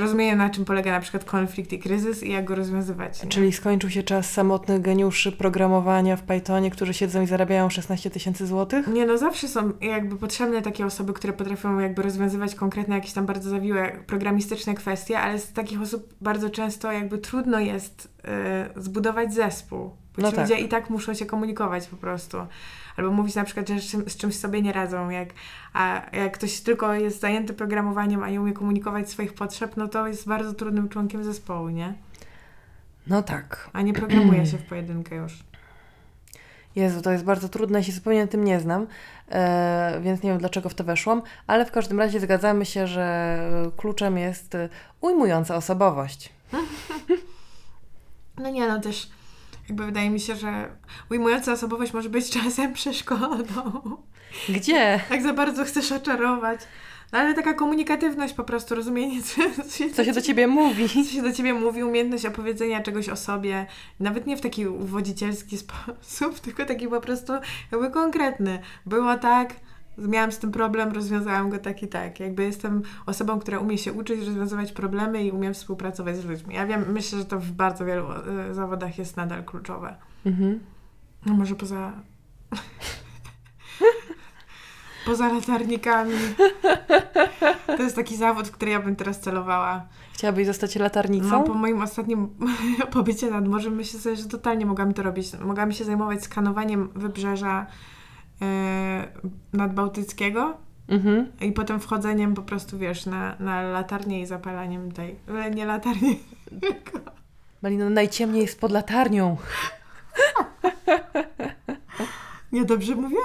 [0.00, 3.22] rozumieją na czym polega na przykład konflikt i kryzys i jak go rozwiązywać.
[3.22, 3.28] nie?
[3.28, 8.46] Czyli skończył się czas samotnych geniuszy programowania w Pythonie, którzy siedzą i zarabiają 16 tysięcy
[8.46, 8.86] złotych?
[8.86, 13.26] Nie, no zawsze są jakby potrzebne takie osoby, które potrafią jakby rozwiązywać konkretne jakieś tam
[13.26, 18.08] bardzo zawiłe programistyczne kwestie, ale z takich osób bardzo często jakby trudno jest
[18.76, 19.78] y, zbudować zespół.
[19.78, 20.48] Bo No ci tak.
[20.50, 22.36] ludzie i tak muszą się komunikować po prostu.
[22.98, 25.10] Albo mówić na przykład, że z, czym, z czymś sobie nie radzą.
[25.10, 25.28] Jak,
[25.72, 30.06] a jak ktoś tylko jest zajęty programowaniem, a nie umie komunikować swoich potrzeb, no to
[30.06, 31.94] jest bardzo trudnym członkiem zespołu, nie?
[33.06, 33.70] No tak.
[33.72, 35.44] A nie programuje się w pojedynkę już.
[36.76, 38.86] Jezu, to jest bardzo trudne, ja się zupełnie tym nie znam,
[39.28, 43.38] e, więc nie wiem dlaczego w to weszłam, ale w każdym razie zgadzamy się, że
[43.76, 44.68] kluczem jest e,
[45.00, 46.32] ujmująca osobowość.
[48.40, 49.10] No nie, no też
[49.68, 50.68] jakby wydaje mi się, że
[51.10, 53.96] ujmująca osobowość może być czasem przeszkodą.
[54.48, 55.00] Gdzie?
[55.10, 56.60] Jak za bardzo chcesz oczarować.
[57.12, 60.88] No ale taka komunikatywność po prostu, rozumienie, co, co, się, Co się do ciebie mówi?
[61.04, 63.66] co się do ciebie mówi, umiejętność opowiedzenia czegoś o sobie,
[64.00, 67.32] nawet nie w taki uwodzicielski sposób, tylko taki po prostu
[67.72, 68.58] jakby konkretny.
[68.86, 69.54] Było tak,
[69.98, 72.20] miałam z tym problem, rozwiązałam go tak i tak.
[72.20, 76.54] Jakby jestem osobą, która umie się uczyć, rozwiązywać problemy i umiem współpracować z ludźmi.
[76.54, 79.96] Ja wiem, myślę, że to w bardzo wielu e, zawodach jest nadal kluczowe.
[80.26, 80.60] Mhm.
[81.26, 81.92] No może poza...
[85.06, 86.14] poza latarnikami.
[87.66, 89.88] To jest taki zawód, w który ja bym teraz celowała.
[90.12, 91.28] Chciałabyś zostać latarnicą?
[91.28, 92.28] No, po moim ostatnim
[92.92, 95.32] pobycie nad morzem myślę sobie, że totalnie mogłam to robić.
[95.40, 97.66] Mogłam się zajmować skanowaniem wybrzeża
[99.52, 100.56] nadbałtyckiego
[100.88, 101.32] Mhm.
[101.40, 105.16] i potem wchodzeniem po prostu, wiesz, na, na latarnię i zapalaniem tej...
[105.44, 106.14] e, Nie latarnię.
[107.62, 109.36] Malino, najciemniej jest pod latarnią.
[112.52, 113.16] Nie dobrze mówię?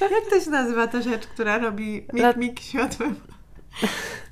[0.00, 3.14] Jak to się nazywa, ta rzecz, która robi mik-mik światłem?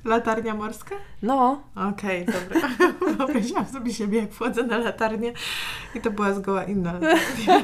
[0.05, 0.95] Latarnia morska?
[1.21, 2.69] No, Okej, dobra.
[3.17, 5.33] Wyobraziłam sobie siebie, jak wchodzę na latarnię
[5.95, 7.63] i to była zgoła inna latarnia.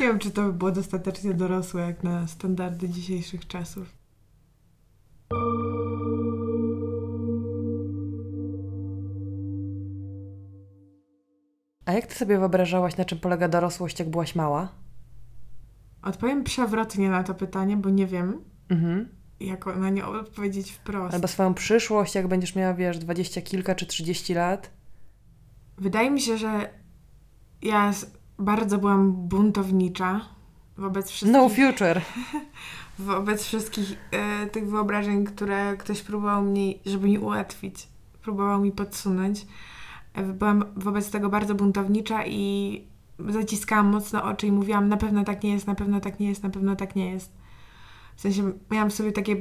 [0.00, 3.98] Nie wiem, czy to by było dostatecznie dorosłe jak na standardy dzisiejszych czasów.
[11.86, 14.68] A jak ty sobie wyobrażałaś, na czym polega dorosłość, jak byłaś mała?
[16.02, 19.08] Odpowiem przewrotnie na to pytanie, bo nie wiem, mhm.
[19.40, 21.14] jak na nie odpowiedzieć wprost.
[21.14, 24.70] Albo swoją przyszłość, jak będziesz miała, wiesz, dwadzieścia kilka czy trzydzieści lat?
[25.78, 26.70] Wydaje mi się, że
[27.62, 27.92] ja
[28.38, 30.20] bardzo byłam buntownicza
[30.76, 32.00] wobec wszystkich, No future.
[32.98, 37.88] wobec wszystkich e, tych wyobrażeń, które ktoś próbował mi, żeby mi ułatwić,
[38.22, 39.46] próbował mi podsunąć.
[40.14, 42.82] E, byłam wobec tego bardzo buntownicza i
[43.28, 46.42] zaciskałam mocno oczy i mówiłam, na pewno tak nie jest, na pewno tak nie jest,
[46.42, 47.32] na pewno tak nie jest.
[48.16, 49.36] W sensie miałam w sobie takie,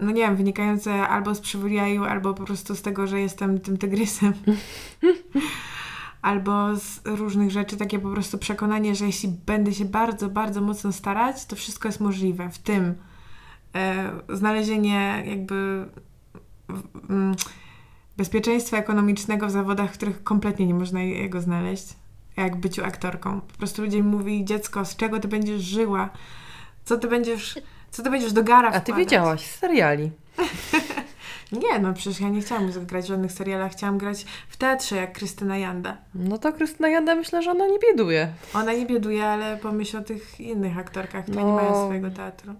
[0.00, 3.76] no nie wiem, wynikające albo z przywileju, albo po prostu z tego, że jestem tym
[3.76, 4.32] tygrysem.
[6.24, 10.92] albo z różnych rzeczy, takie po prostu przekonanie, że jeśli będę się bardzo, bardzo mocno
[10.92, 12.50] starać, to wszystko jest możliwe.
[12.50, 12.94] W tym
[13.74, 15.86] e, znalezienie jakby
[17.10, 17.34] mm,
[18.16, 21.86] bezpieczeństwa ekonomicznego w zawodach, w których kompletnie nie można jego znaleźć,
[22.36, 23.40] jak byciu aktorką.
[23.40, 26.10] Po prostu ludzie mi mówili, dziecko, z czego ty będziesz żyła?
[26.84, 27.58] Co ty będziesz,
[27.90, 28.98] co ty będziesz do gara A ty wkładać?
[28.98, 30.10] wiedziałaś, z seriali.
[31.52, 35.12] Nie, no przecież ja nie chciałam grać w żadnych serialach, chciałam grać w teatrze, jak
[35.12, 35.96] Krystyna Janda.
[36.14, 38.32] No to Krystyna Janda myślę, że ona nie bieduje.
[38.54, 41.56] Ona nie bieduje, ale pomyśl o tych innych aktorkach, które nie No.
[41.56, 42.54] mają swojego teatru.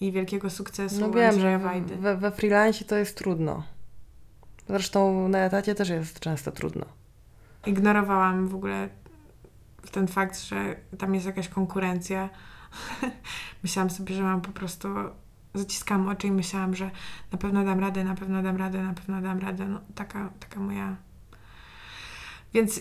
[0.00, 1.96] I wielkiego sukcesu No wiem, że Wajdy.
[1.96, 3.62] we, we freelancie to jest trudno.
[4.68, 6.84] Zresztą na etacie też jest często trudno.
[7.66, 8.88] Ignorowałam w ogóle
[9.92, 12.28] ten fakt, że tam jest jakaś konkurencja.
[13.62, 14.88] myślałam sobie, że mam po prostu...
[15.54, 16.90] Zaciskałam oczy i myślałam, że
[17.32, 19.66] na pewno dam radę, na pewno dam radę, na pewno dam radę.
[19.66, 20.96] No, taka, taka moja...
[22.54, 22.80] Więc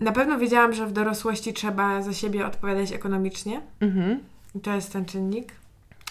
[0.00, 3.60] na pewno wiedziałam, że w dorosłości trzeba za siebie odpowiadać ekonomicznie.
[3.80, 4.18] Mhm.
[4.54, 5.52] I to jest ten czynnik,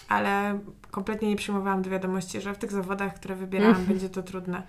[0.08, 0.58] ale
[0.90, 3.88] kompletnie nie przyjmowałam do wiadomości, że w tych zawodach, które wybierałam, Mhm.
[3.88, 4.62] będzie to trudne.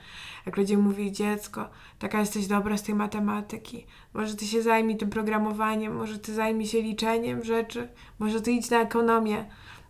[0.46, 1.70] Jak ludzie mówili, dziecko,
[2.00, 6.68] taka jesteś dobra z tej matematyki, może ty się zajmij tym programowaniem, może ty zajmij
[6.68, 7.88] się liczeniem rzeczy,
[8.20, 9.46] może ty idź na ekonomię.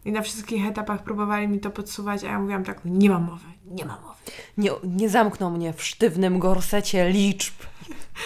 [0.05, 3.47] I na wszystkich etapach próbowali mi to podsuwać, a ja mówiłam tak, nie ma mowy,
[3.65, 4.15] nie ma mowy.
[4.57, 7.53] Nie, nie zamknął mnie w sztywnym gorsecie liczb.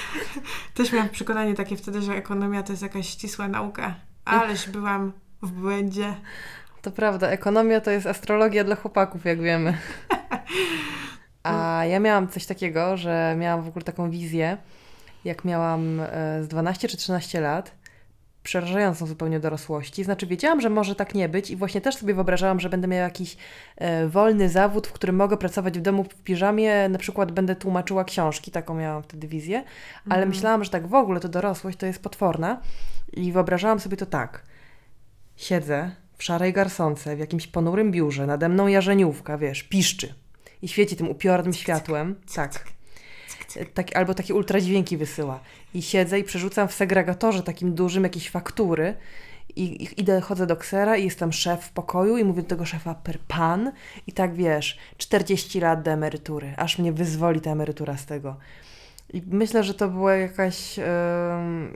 [0.75, 5.11] Też miałam przekonanie takie wtedy, że ekonomia to jest jakaś ścisła nauka, ależ byłam
[5.41, 6.15] w błędzie.
[6.81, 9.77] To prawda, ekonomia to jest astrologia dla chłopaków, jak wiemy.
[11.43, 14.57] A ja miałam coś takiego, że miałam w ogóle taką wizję,
[15.25, 17.71] jak miałam e, z 12 czy 13 lat,
[18.43, 20.03] przerażającą zupełnie dorosłości.
[20.03, 23.03] Znaczy, wiedziałam, że może tak nie być, i właśnie też sobie wyobrażałam, że będę miała
[23.03, 23.37] jakiś
[23.77, 28.03] e, wolny zawód, w którym mogę pracować w domu w piżamie, na przykład będę tłumaczyła
[28.03, 29.57] książki, taką miałam wtedy wizję,
[30.05, 30.29] ale Mhm.
[30.29, 32.61] myślałam, że tak w ogóle to dorosłość to jest potworna,
[33.13, 34.43] i wyobrażałam sobie to tak.
[35.35, 40.13] Siedzę w szarej garsonce, w jakimś ponurym biurze, nade mną jarzeniówka, wiesz, piszczy
[40.61, 42.15] i świeci tym upiornym światłem.
[42.35, 42.63] Tak.
[43.73, 45.39] Tak, albo takie ultradźwięki wysyła.
[45.73, 48.95] I siedzę i przerzucam w segregatorze takim dużym jakieś faktury
[49.55, 52.47] i, i idę, chodzę do ksera i jest tam szef w pokoju i mówię do
[52.47, 53.71] tego szefa per pan
[54.07, 58.35] i tak wiesz, 40 lat do emerytury, aż mnie wyzwoli ta emerytura z tego.
[59.13, 60.79] I myślę, że to była jakaś,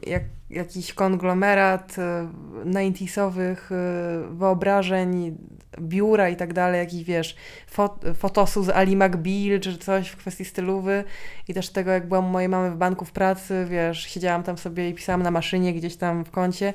[0.07, 2.27] jak, jakiś konglomerat e,
[2.65, 5.37] 90sowych e, wyobrażeń,
[5.79, 7.35] biura i tak dalej, jakiś wiesz,
[7.67, 11.03] fot, fotosu z Ali McBeal czy coś w kwestii stylowy
[11.47, 14.89] i też tego, jak byłam mojej mamy w banku w pracy, wiesz, siedziałam tam sobie
[14.89, 16.73] i pisałam na maszynie gdzieś tam w kącie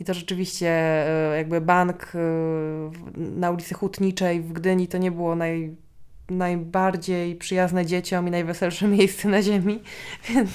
[0.00, 2.18] i to rzeczywiście e, jakby bank e,
[3.16, 5.76] na ulicy Hutniczej w Gdyni to nie było naj,
[6.30, 9.82] najbardziej przyjazne dzieciom i najweselsze miejsce na ziemi,
[10.28, 10.50] więc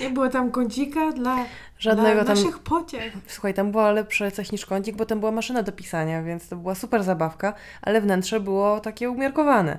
[0.00, 1.44] Nie było tam kącika dla,
[1.78, 2.36] żadnego dla tam...
[2.36, 3.12] naszych pociech.
[3.26, 6.56] Słuchaj, tam była lepsze coś niż kącik, bo tam była maszyna do pisania, więc to
[6.56, 9.78] była super zabawka, ale wnętrze było takie umiarkowane.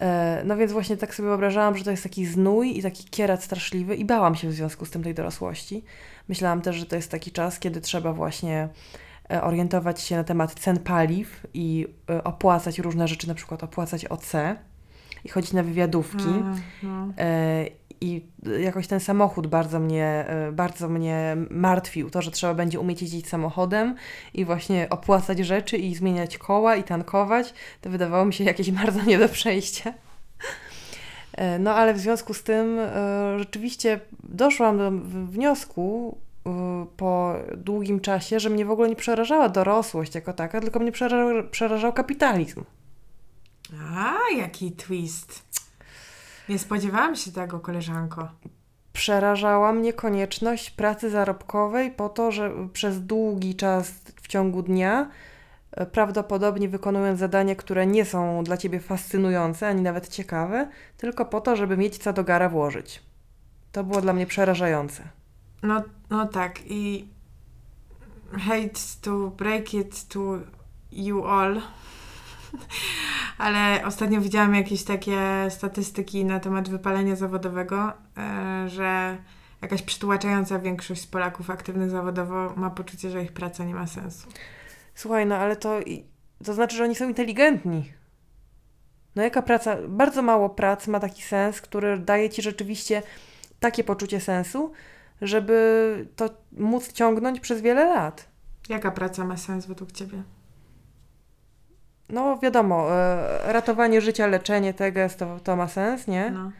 [0.00, 3.44] E, No więc właśnie tak sobie wyobrażałam, że to jest taki znój i taki kierat
[3.44, 5.84] straszliwy i bałam się w związku z tym tej dorosłości.
[6.28, 8.68] Myślałam też, że to jest taki czas, kiedy trzeba właśnie
[9.42, 14.32] orientować się na temat cen paliw i e, opłacać różne rzeczy, na przykład opłacać OC
[15.24, 16.28] i chodzić na wywiadówki.
[16.82, 17.08] No.
[17.18, 17.66] E,
[18.00, 18.26] I
[18.60, 22.10] jakoś ten samochód bardzo mnie, e, bardzo mnie martwił.
[22.10, 23.94] To, że trzeba będzie umieć jeździć samochodem
[24.34, 29.02] i właśnie opłacać rzeczy i zmieniać koła i tankować, to wydawało mi się jakieś bardzo
[29.02, 29.94] nie do przejścia.
[31.32, 34.90] E, No ale w związku z tym e, rzeczywiście doszłam do
[35.26, 36.27] wniosku e,
[36.96, 41.48] po długim czasie, że mnie w ogóle nie przerażała dorosłość jako taka, tylko mnie przerażał,
[41.50, 42.64] przerażał kapitalizm.
[43.96, 45.42] A, jaki twist.
[46.48, 48.28] Nie spodziewałam się tego, koleżanko.
[48.92, 53.90] przerażała mnie konieczność pracy zarobkowej po to, że przez długi czas
[54.22, 55.10] w ciągu dnia,
[55.72, 61.40] e, prawdopodobnie wykonując zadania, które nie są dla ciebie fascynujące ani nawet ciekawe, tylko po
[61.40, 63.02] to, żeby mieć co do gara włożyć.
[63.72, 65.02] To było dla mnie przerażające.
[65.62, 67.08] No, no tak i
[68.32, 70.38] hate to break it to
[70.92, 71.60] you all.
[73.38, 79.18] Ale ostatnio widziałam jakieś takie statystyki na temat wypalenia zawodowego, e, że
[79.62, 84.28] jakaś przytłaczająca większość Polaków aktywnych zawodowo ma poczucie, że ich praca nie ma sensu.
[84.94, 85.80] Słuchaj, no ale to,
[86.44, 87.92] to znaczy, że oni są inteligentni.
[89.16, 89.76] No jaka praca?
[89.88, 93.02] Bardzo mało prac ma taki sens, który daje ci rzeczywiście
[93.60, 94.72] takie poczucie sensu,
[95.22, 98.28] żeby to móc ciągnąć przez wiele lat.
[98.68, 100.22] Jaka praca ma sens według Ciebie?
[102.08, 106.30] No wiadomo, e, ratowanie życia, leczenie tego, to, to ma sens, nie?
[106.30, 106.52] No.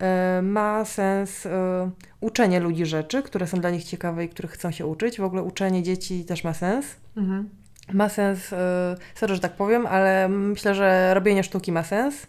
[0.00, 1.90] E, ma sens e,
[2.20, 5.18] uczenie ludzi rzeczy, które są dla nich ciekawe i których chcą się uczyć.
[5.20, 6.86] W ogóle uczenie dzieci też ma sens.
[7.16, 7.50] Mhm.
[7.92, 8.54] Ma sens,
[9.14, 12.26] sorry, że tak powiem, ale myślę, że robienie sztuki ma sens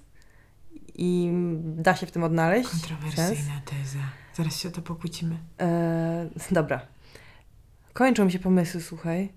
[0.95, 2.69] i da się w tym odnaleźć.
[2.69, 2.81] Sens.
[2.81, 3.99] Kontrowersyjna teza.
[4.38, 5.38] Zaraz się o to pokłócimy.
[5.62, 6.82] E, dobra.
[7.93, 9.30] Kończą mi się pomysły, słuchaj.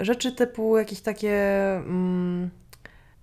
[0.00, 1.34] Rzeczy typu jakieś takie
[1.76, 2.50] mm,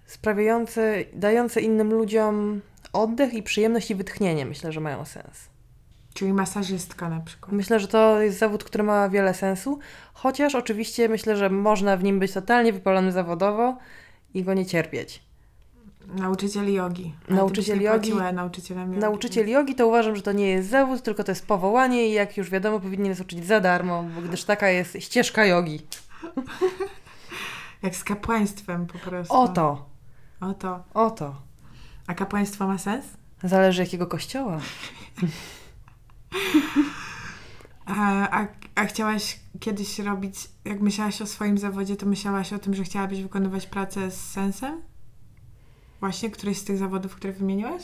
[0.05, 2.61] sprawiające, dające innym ludziom
[2.93, 5.49] oddech i przyjemność i wytchnienie, myślę, że mają sens.
[6.13, 7.51] Czyli masażystka na przykład.
[7.51, 9.79] Myślę, że to jest zawód, który ma wiele sensu,
[10.13, 13.77] chociaż oczywiście myślę, że można w nim być totalnie wypalonym zawodowo
[14.33, 15.23] i go nie cierpieć.
[16.07, 17.13] Nauczyciel jogi.
[17.27, 18.99] Ale Nauczyciel jogi- nauczycielem jogi.
[19.01, 22.37] Nauczyciel jogi to uważam, że to nie jest zawód, tylko to jest powołanie i jak
[22.37, 25.81] już wiadomo, powinien nas uczyć za darmo, gdyż taka jest ścieżka jogi.
[27.83, 29.33] Jak z kapłaństwem po prostu.
[29.33, 29.85] Oto,
[30.41, 30.83] Oto.
[30.93, 31.35] oto.
[32.07, 33.05] A kapłaństwo ma sens?
[33.43, 34.59] Zależy jakiego kościoła.
[37.85, 40.35] A, a, a chciałaś kiedyś robić,
[40.65, 44.81] jak myślałaś o swoim zawodzie, to myślałaś o tym, że chciałabyś wykonywać pracę z sensem?
[46.03, 47.83] Właśnie któryś z tych zawodów, które wymieniłaś?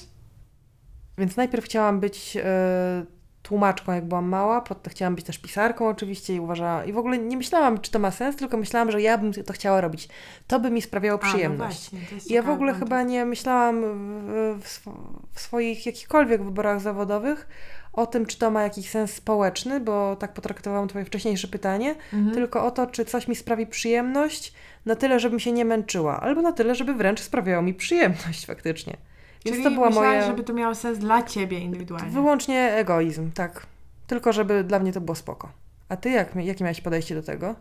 [1.18, 3.06] Więc najpierw chciałam być e,
[3.42, 7.18] tłumaczką, jak byłam mała, potem chciałam być też pisarką oczywiście i uważałam, i w ogóle
[7.18, 10.10] nie myślałam, czy to ma sens, tylko myślałam, że ja bym to chciała robić.
[10.48, 11.90] To by mi sprawiało A, no przyjemność.
[11.92, 14.98] właśnie, ja w ogóle chyba nie myślałam w, w, swo-
[15.34, 17.48] w swoich jakichkolwiek wyborach zawodowych
[17.94, 22.34] o tym, czy to ma jakiś sens społeczny, bo tak potraktowałam Twoje wcześniejsze pytanie, Mhm.
[22.36, 24.54] tylko o to, czy coś mi sprawi przyjemność
[24.86, 28.98] na tyle, żebym się nie męczyła, albo na tyle, żeby wręcz sprawiało mi przyjemność faktycznie.
[29.46, 30.28] Więc Czyli to była myślałaś, moja...
[30.28, 32.10] żeby to miało sens dla ciebie indywidualnie.
[32.10, 33.66] Wyłącznie egoizm, tak.
[34.08, 35.50] Tylko żeby dla mnie to było spoko.
[35.90, 37.56] A ty jak, jakie miałeś podejście do tego?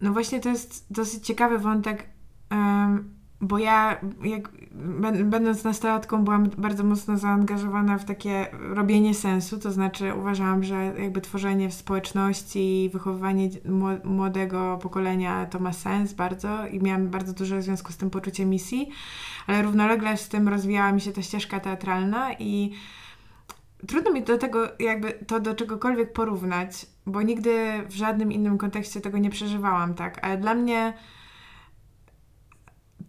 [0.00, 2.06] No właśnie to jest dosyć ciekawy wątek,
[2.50, 4.48] em, bo ja jak,
[5.00, 10.74] bę- będąc nastolatką byłam bardzo mocno zaangażowana w takie robienie sensu, to znaczy uważałam, że
[10.98, 17.08] jakby tworzenie w społeczności, wychowywanie dzie- mło- młodego pokolenia to ma sens bardzo i miałam
[17.08, 18.88] bardzo duże w związku z tym poczucie misji,
[19.46, 22.72] ale równolegle z tym rozwijała mi się ta ścieżka teatralna i
[23.88, 29.00] trudno mi do tego jakby to do czegokolwiek porównać, bo nigdy w żadnym innym kontekście
[29.00, 30.92] tego nie przeżywałam, tak, ale dla mnie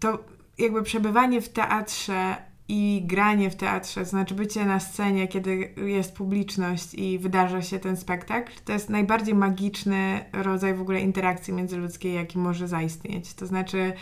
[0.04, 0.20] to
[0.58, 2.36] jakby przebywanie w teatrze
[2.68, 7.80] i granie w teatrze, to znaczy bycie na scenie, kiedy jest publiczność i wydarza się
[7.80, 13.34] ten spektakl, to jest najbardziej magiczny rodzaj w ogóle interakcji międzyludzkiej, jaki może zaistnieć.
[13.34, 13.94] To znaczy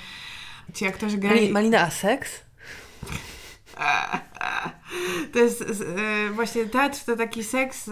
[0.74, 1.18] ci aktorzy.
[1.18, 2.42] Mali- Malina, a seks?
[5.34, 7.90] To jest e, właśnie teatr to taki seks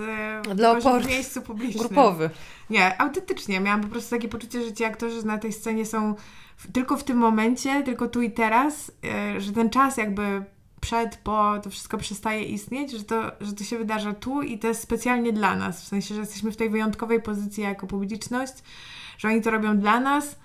[0.55, 1.87] Dla opor- w miejscu publicznym.
[1.87, 2.29] Grupowy.
[2.69, 3.59] Nie, autentycznie.
[3.59, 6.15] Miałam po prostu takie poczucie, że ci aktorzy na tej scenie są
[6.73, 10.43] tylko w tym momencie, tylko tu i teraz, e, że ten czas jakby
[10.81, 14.67] przed, po, to wszystko przestaje istnieć, że to, że to się wydarza tu i to
[14.67, 15.83] jest specjalnie dla nas.
[15.83, 18.53] W sensie, że jesteśmy w tej wyjątkowej pozycji jako publiczność,
[19.17, 20.39] że oni to robią dla nas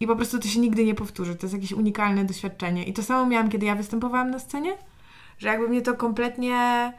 [0.00, 1.36] i po prostu to się nigdy nie powtórzy.
[1.36, 2.84] To jest jakieś unikalne doświadczenie.
[2.84, 4.76] I to samo miałam, kiedy ja występowałam na scenie,
[5.38, 6.92] że jakby mnie to kompletnie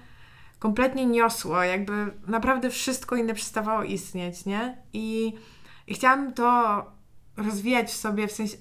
[0.59, 4.77] kompletnie niosło, jakby naprawdę wszystko inne przestawało istnieć, nie?
[4.93, 5.33] I,
[5.87, 6.85] i chciałam to
[7.45, 8.57] rozwijać w sobie, w sensie,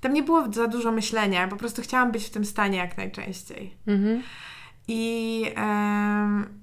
[0.00, 3.74] tam nie było za dużo myślenia, po prostu chciałam być w tym stanie jak najczęściej.
[3.86, 4.22] Mhm.
[4.88, 6.60] I, em,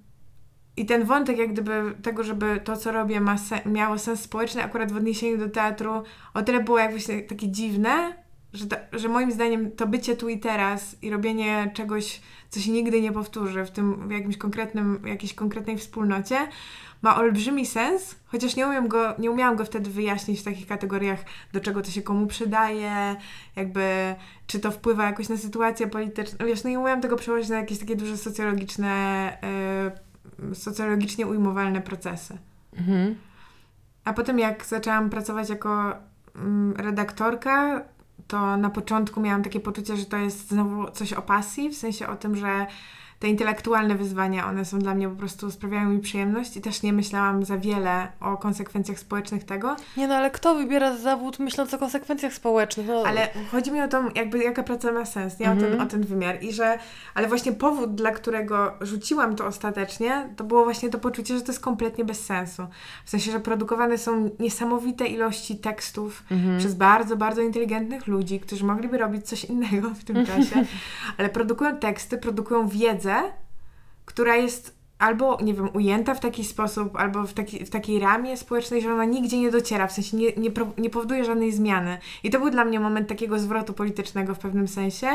[0.77, 4.63] I ten wątek, jak gdyby tego, żeby to, co robię, ma se- miało sens społeczny,
[4.63, 6.03] akurat w odniesieniu do teatru,
[6.33, 8.23] o tyle było jakby się takie dziwne,
[8.53, 13.01] że, że moim zdaniem to bycie tu i teraz i robienie czegoś, co się nigdy
[13.01, 16.47] nie powtórzy w tym w jakimś konkretnym, jakiejś konkretnej wspólnocie,
[17.01, 21.19] ma olbrzymi sens, chociaż nie umiem go, nie umiałam go wtedy wyjaśnić w takich kategoriach,
[21.53, 23.15] do czego to się komu przydaje,
[23.55, 24.15] jakby
[24.47, 26.45] czy to wpływa jakoś na sytuację polityczną.
[26.45, 29.37] Wiesz, no nie umiałam tego przełożyć na jakieś takie duże socjologiczne,
[30.51, 32.37] y, socjologicznie ujmowalne procesy.
[32.77, 33.15] Mhm.
[34.05, 35.93] A potem jak zaczęłam pracować jako
[36.35, 37.85] mm, redaktorka,
[38.27, 42.07] to na początku miałam takie poczucie, że to jest znowu coś o pasji, w sensie
[42.07, 42.67] o tym, że
[43.19, 46.93] te intelektualne wyzwania, one są dla mnie po prostu, sprawiają mi przyjemność i też nie
[46.93, 51.77] myślałam za wiele o konsekwencjach społecznych tego, Nie no, ale kto wybiera zawód myśląc o
[51.77, 52.87] konsekwencjach społecznych?
[52.87, 55.51] No, ale chodzi mi o to, jakby jaka praca ma sens, nie?
[55.51, 55.81] O, ten, Mhm.
[55.81, 56.79] o ten wymiar i że,
[57.15, 61.51] ale właśnie powód, dla którego rzuciłam to ostatecznie, to było właśnie to poczucie, że to
[61.51, 62.67] jest kompletnie bez sensu.
[63.05, 66.57] W sensie, że produkowane są niesamowite ilości tekstów Mhm.
[66.59, 70.65] przez bardzo, bardzo inteligentnych ludzi, którzy mogliby robić coś innego w tym czasie,
[71.17, 73.06] ale produkują teksty, produkują wiedzę,
[74.05, 78.37] która jest albo, nie wiem, ujęta w taki sposób, albo w, taki, w takiej ramie
[78.37, 81.97] społecznej, że ona nigdzie nie dociera, w sensie nie, nie, nie powoduje żadnej zmiany.
[82.23, 85.07] I to był dla mnie moment takiego zwrotu politycznego w pewnym sensie,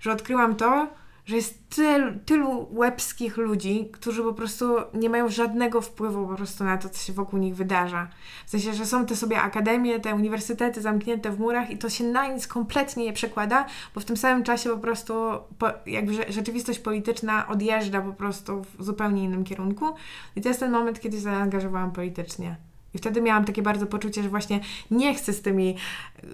[0.00, 0.88] że odkryłam to,
[1.24, 4.64] że jest tyl, tylu łebskich ludzi, którzy po prostu
[4.94, 8.08] nie mają żadnego wpływu po prostu na to, co się wokół nich wydarza.
[8.46, 12.04] W sensie, że są te sobie akademie, te uniwersytety zamknięte w murach i to się
[12.04, 15.14] na nic kompletnie nie przekłada, bo w tym samym czasie po prostu
[15.58, 19.94] po, jakby rze- rzeczywistość polityczna odjeżdża po prostu w zupełnie innym kierunku.
[20.36, 22.71] I to jest ten moment, kiedy zaangażowałam politycznie.
[22.94, 25.76] I wtedy miałam takie bardzo poczucie, że właśnie nie chcę z tymi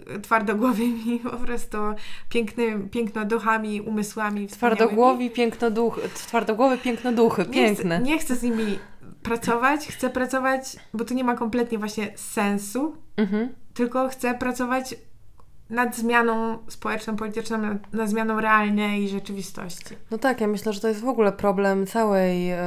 [0.07, 1.79] e, twardogłowymi, po prostu
[2.29, 4.47] pięknymi, pięknoduchami, umysłami.
[4.47, 7.97] Twardogłowi, pięknoduchy, twardogłowy, pięknoduchy, Nie piękne.
[7.97, 8.79] Chcę, nie chcę z nimi
[9.23, 13.49] pracować, chcę pracować, bo to nie ma kompletnie właśnie sensu, Mhm.
[13.75, 14.95] tylko chcę pracować
[15.71, 19.95] nad zmianą społeczną, polityczną, nad, nad zmianą realnej rzeczywistości.
[20.11, 22.59] No tak, ja myślę, że to jest w ogóle problem całej e,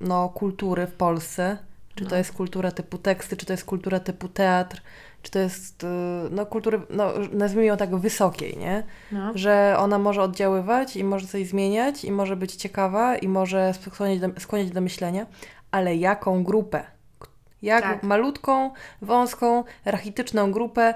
[0.00, 1.58] no, kultury w Polsce.
[1.94, 2.16] Czy to No.
[2.16, 4.82] jest kultura typu teksty, czy to jest kultura typu teatr,
[5.22, 5.86] czy to jest e,
[6.30, 8.82] no, kultury, no, nazwijmy ją tak wysokiej, nie?
[9.12, 9.32] No.
[9.34, 14.20] Że ona może oddziaływać i może coś zmieniać i może być ciekawa i może skłonić
[14.20, 15.26] do, skłonić do myślenia,
[15.70, 16.84] ale jaką grupę?
[17.62, 18.02] Jak Tak.
[18.02, 18.70] malutką,
[19.02, 20.94] wąską, rachityczną grupę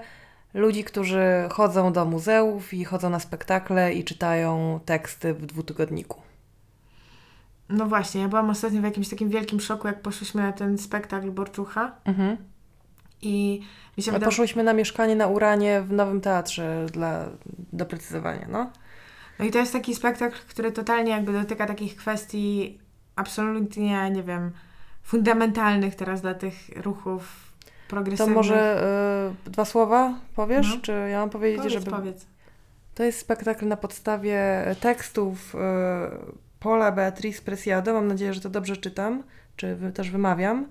[0.54, 6.20] ludzi, którzy chodzą do muzeów i chodzą na spektakle i czytają teksty w dwutygodniku.
[7.68, 11.30] No właśnie, ja byłam ostatnio w jakimś takim wielkim szoku, jak poszliśmy na ten spektakl
[11.30, 12.36] Borczucha Mhm.
[13.22, 13.60] i
[13.96, 14.30] mi się A wydawało...
[14.30, 17.24] poszłyśmy na mieszkanie na Uranie w Nowym Teatrze dla
[17.72, 18.70] doprecyzowania, no.
[19.38, 22.78] No i to jest taki spektakl, który totalnie jakby dotyka takich kwestii
[23.16, 24.50] absolutnie, nie wiem,
[25.02, 28.36] fundamentalnych teraz dla tych ruchów To progresywnych.
[28.36, 28.82] może
[29.46, 30.74] y, dwa słowa powiesz?
[30.74, 30.80] No.
[30.82, 31.90] Czy ja mam powiedzieć, Powiedz, żeby...
[31.96, 32.26] powiedz.
[32.94, 34.40] To jest spektakl na podstawie
[34.80, 35.58] tekstów y,
[36.60, 39.22] Paula Beatrice Preciado, mam nadzieję, że to dobrze czytam,
[39.56, 40.68] czy też wymawiam,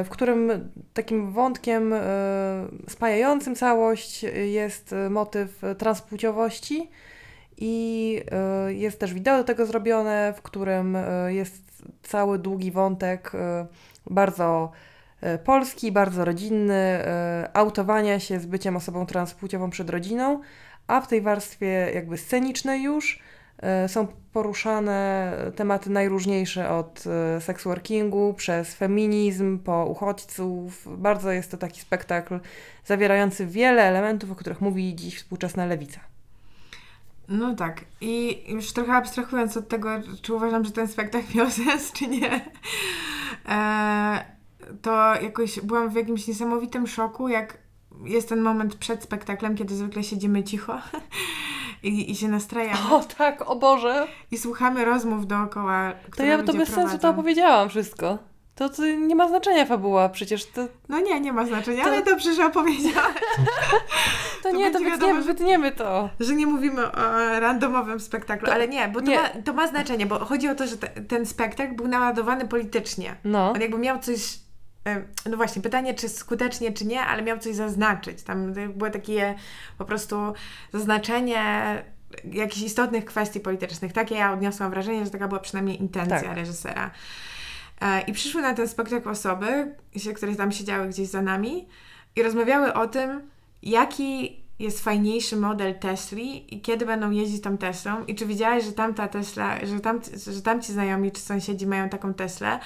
[0.00, 1.98] y, w którym takim wątkiem y,
[2.88, 6.90] spajającym całość jest motyw transpłciowości
[7.58, 8.20] i
[8.68, 10.96] y, jest też wideo do tego zrobione, w którym
[11.28, 13.32] jest cały długi wątek
[14.10, 14.72] bardzo
[15.44, 17.04] polski, bardzo rodzinny,
[17.52, 20.40] autowania się z byciem osobą transpłciową przed rodziną,
[20.86, 23.22] a w tej warstwie jakby scenicznej już
[23.88, 27.04] są poruszane tematy najróżniejsze od
[27.36, 30.88] y, sex workingu przez feminizm po uchodźców.
[30.98, 32.40] Bardzo jest to taki spektakl
[32.84, 36.00] zawierający wiele elementów, o których mówi dziś współczesna lewica.
[37.28, 37.84] No tak.
[38.00, 39.88] I już trochę abstrahując od tego,
[40.22, 42.50] czy uważam, że ten spektakl miał sens, czy nie,
[43.48, 44.24] e,
[44.82, 47.58] to jakoś byłam w jakimś niesamowitym szoku, jak
[48.04, 50.78] jest ten moment przed spektaklem, kiedy zwykle siedzimy cicho
[51.82, 54.06] i, i się nastrajamy O tak, o Boże!
[54.30, 58.18] i słuchamy rozmów dookoła, To ja to bez sensu to opowiedziałam wszystko.
[58.54, 62.02] To, to nie ma znaczenia fabuła, przecież to, No nie, nie ma znaczenia, To- ale
[62.02, 63.14] dobrze, że opowiedziałaś,
[64.42, 66.08] to, To nie, to wytniemy, wiadomo, wytniemy to.
[66.20, 67.00] że nie mówimy o
[67.40, 69.16] randomowym spektaklu, To- ale nie, bo to, nie.
[69.16, 73.16] Ma, to ma znaczenie, bo chodzi o to, że te, ten spektakl był naładowany politycznie.
[73.24, 73.50] No.
[73.54, 74.38] On jakby miał coś.
[75.30, 78.22] No właśnie, pytanie, czy skutecznie, czy nie, ale miał coś zaznaczyć.
[78.22, 79.34] Tam było takie
[79.78, 80.32] po prostu
[80.72, 81.42] zaznaczenie
[82.32, 83.92] jakichś istotnych kwestii politycznych.
[83.92, 86.36] Takie ja odniosłam wrażenie, że taka była przynajmniej intencja Tak.
[86.36, 86.90] reżysera.
[87.80, 89.74] E, I przyszły na ten spektakl osoby,
[90.16, 91.68] które tam siedziały gdzieś za nami
[92.16, 93.30] i rozmawiały o tym,
[93.62, 98.72] jaki jest fajniejszy model Tesli i kiedy będą jeździć tą Teslą i czy widziałaś, że
[98.72, 100.00] tamta Tesla, że, tam,
[100.32, 102.58] że tamci znajomi czy sąsiedzi mają taką Teslę,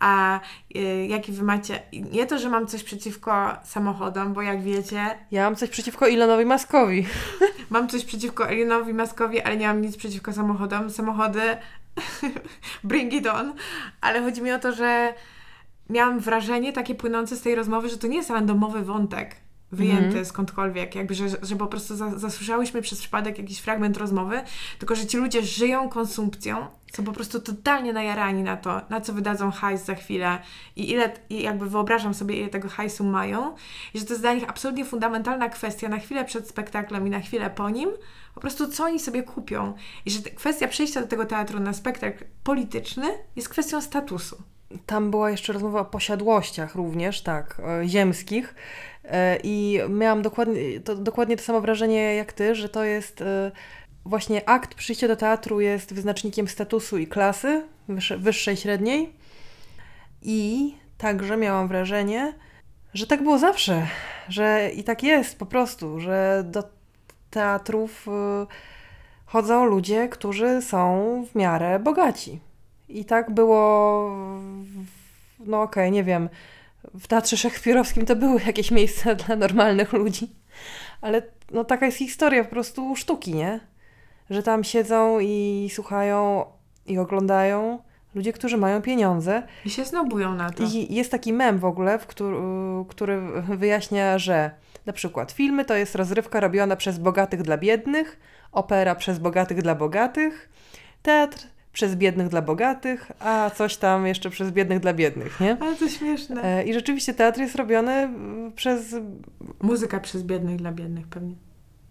[0.00, 0.40] a
[0.76, 1.82] y, jaki wy macie...
[1.92, 6.44] Nie to, że mam coś przeciwko samochodom, bo jak wiecie, Ja mam coś przeciwko Elonowi
[6.44, 7.06] Maskowi.
[7.70, 10.90] mam coś przeciwko Elonowi Maskowi, ale nie mam nic przeciwko samochodom.
[10.90, 11.56] Samochody
[12.84, 13.54] bring it on.
[14.00, 15.14] Ale chodzi mi o to, że
[15.90, 19.41] miałam wrażenie takie płynące z tej rozmowy, że to nie jest randomowy wątek
[19.72, 20.24] wyjęty Mhm.
[20.24, 24.40] skądkolwiek, jakby, że, że po prostu za, zasłyszałyśmy przez przypadek jakiś fragment rozmowy,
[24.78, 29.12] tylko że ci ludzie żyją konsumpcją są po prostu totalnie najarani na to, na co
[29.12, 30.38] wydadzą hajs za chwilę
[30.76, 33.54] i ile, i jakby wyobrażam sobie, ile tego hajsu mają
[33.94, 37.20] i że to jest dla nich absolutnie fundamentalna kwestia na chwilę przed spektaklem i na
[37.20, 37.90] chwilę po nim,
[38.34, 39.74] po prostu co oni sobie kupią
[40.06, 43.06] i że kwestia przejścia do tego teatru na spektakl polityczny
[43.36, 44.42] jest kwestią statusu.
[44.86, 48.54] Tam była jeszcze rozmowa o posiadłościach również, tak, e, ziemskich.
[49.04, 53.52] E, I miałam dokładnie to, dokładnie to samo wrażenie jak ty, że to jest e,
[54.04, 57.62] właśnie akt przyjścia do teatru jest wyznacznikiem statusu i klasy
[58.18, 59.12] wyższej, średniej.
[60.22, 62.34] I także miałam wrażenie,
[62.94, 63.86] że tak było zawsze,
[64.28, 66.62] że i tak jest po prostu, że do
[67.30, 68.06] teatrów
[69.26, 72.40] chodzą ludzie, którzy są w miarę bogaci.
[72.88, 74.10] I tak było,
[75.40, 76.28] no okej, okay, nie wiem,
[76.94, 80.30] w Teatrze Szekspirowskim to były jakieś miejsca dla normalnych ludzi,
[81.00, 83.60] ale no taka jest historia po prostu sztuki, nie?
[84.30, 86.44] Że tam siedzą i słuchają
[86.86, 87.78] i oglądają
[88.14, 89.42] ludzie, którzy mają pieniądze.
[89.64, 90.64] I się znobują na to.
[90.64, 92.36] I jest taki mem w ogóle, w który,
[92.88, 94.50] który wyjaśnia, że
[94.86, 98.20] na przykład filmy to jest rozrywka robiona przez bogatych dla biednych,
[98.52, 100.48] opera przez bogatych dla bogatych,
[101.02, 105.56] teatr przez biednych dla bogatych, a coś tam jeszcze przez biednych dla biednych, nie?
[105.60, 106.44] Ale to śmieszne.
[106.44, 108.08] E, I rzeczywiście teatr jest robiony
[108.56, 108.96] przez...
[109.62, 111.34] Muzyka przez biednych dla biednych pewnie.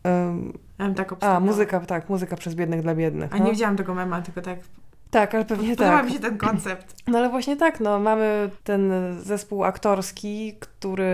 [0.04, 3.34] Um, ja tak A, muzyka, tak, muzyka przez biednych dla biednych.
[3.34, 3.46] A no.
[3.46, 4.60] nie widziałam tego mema, tylko tak...
[5.12, 6.06] Tak, ale pewnie Podoba tak.
[6.06, 6.96] mi się ten koncept.
[7.08, 11.14] No ale właśnie tak, no mamy ten zespół aktorski, który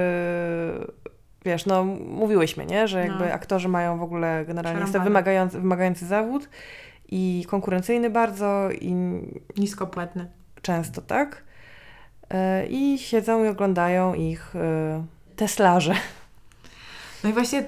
[1.45, 2.87] wiesz, no mówiłyśmy, nie?
[2.87, 3.31] Że jakby no.
[3.31, 6.49] aktorzy mają w ogóle generalnie jest to wymagający, wymagający zawód
[7.07, 8.93] i konkurencyjny bardzo i
[9.57, 10.31] niskopłatny.
[10.61, 11.43] Często, tak?
[12.29, 15.05] E, I siedzą i oglądają ich e,
[15.35, 15.93] teslarze.
[17.23, 17.63] No i właśnie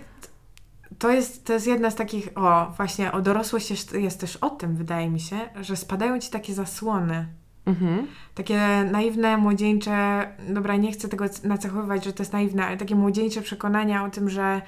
[0.99, 4.49] to jest, to jest jedna z takich, o właśnie o dorosłość jest, jest też o
[4.49, 7.27] tym, wydaje mi się, że spadają ci takie zasłony.
[7.65, 8.07] Mhm.
[8.35, 8.59] Takie
[8.91, 14.03] naiwne, młodzieńcze, dobra, nie chcę tego nacechowywać, że to jest naiwne, ale takie młodzieńcze przekonania
[14.03, 14.61] o tym, że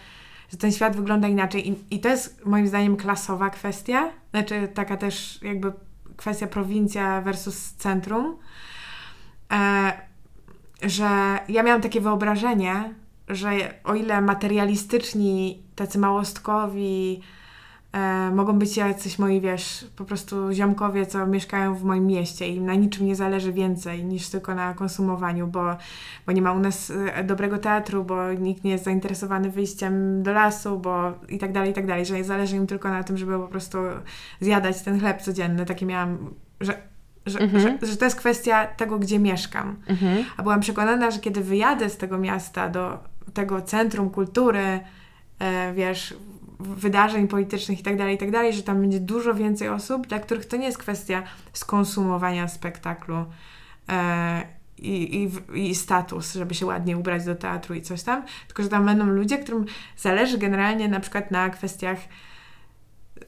[0.51, 1.69] że ten świat wygląda inaczej.
[1.69, 5.73] I, I to jest moim zdaniem klasowa kwestia, znaczy taka też jakby
[6.17, 8.37] kwestia prowincja versus centrum,
[9.51, 9.91] e,
[10.83, 12.93] że ja miałam takie wyobrażenie,
[13.27, 13.51] że
[13.83, 17.21] o ile materialistyczni, tacy małostkowi,
[17.93, 22.61] E, mogą być jacyś moi, wiesz, po prostu ziomkowie, co mieszkają w moim mieście i
[22.61, 25.77] na niczym nie zależy więcej niż tylko na konsumowaniu, bo,
[26.25, 30.33] bo nie ma u nas e, dobrego teatru, bo nikt nie jest zainteresowany wyjściem do
[30.33, 33.39] lasu, bo i tak dalej, i tak dalej, że zależy im tylko na tym, żeby
[33.39, 33.77] po prostu
[34.39, 35.65] zjadać ten chleb codzienny.
[35.65, 36.17] Takie miałam,
[36.61, 36.91] że
[37.25, 37.61] że, mhm.
[37.81, 39.75] że, że, to jest kwestia tego, gdzie mieszkam.
[39.87, 40.25] Mhm.
[40.37, 42.99] A byłam przekonana, że kiedy wyjadę z tego miasta do
[43.33, 44.79] tego centrum kultury,
[45.39, 46.15] e, wiesz,
[46.61, 50.19] wydarzeń politycznych i tak dalej, i tak dalej, że tam będzie dużo więcej osób, dla
[50.19, 53.25] których to nie jest kwestia skonsumowania spektaklu
[53.89, 54.43] e,
[54.77, 58.69] i, i, i status, żeby się ładnie ubrać do teatru i coś tam, tylko że
[58.69, 59.65] tam będą ludzie, którym
[59.97, 61.97] zależy generalnie na przykład na kwestiach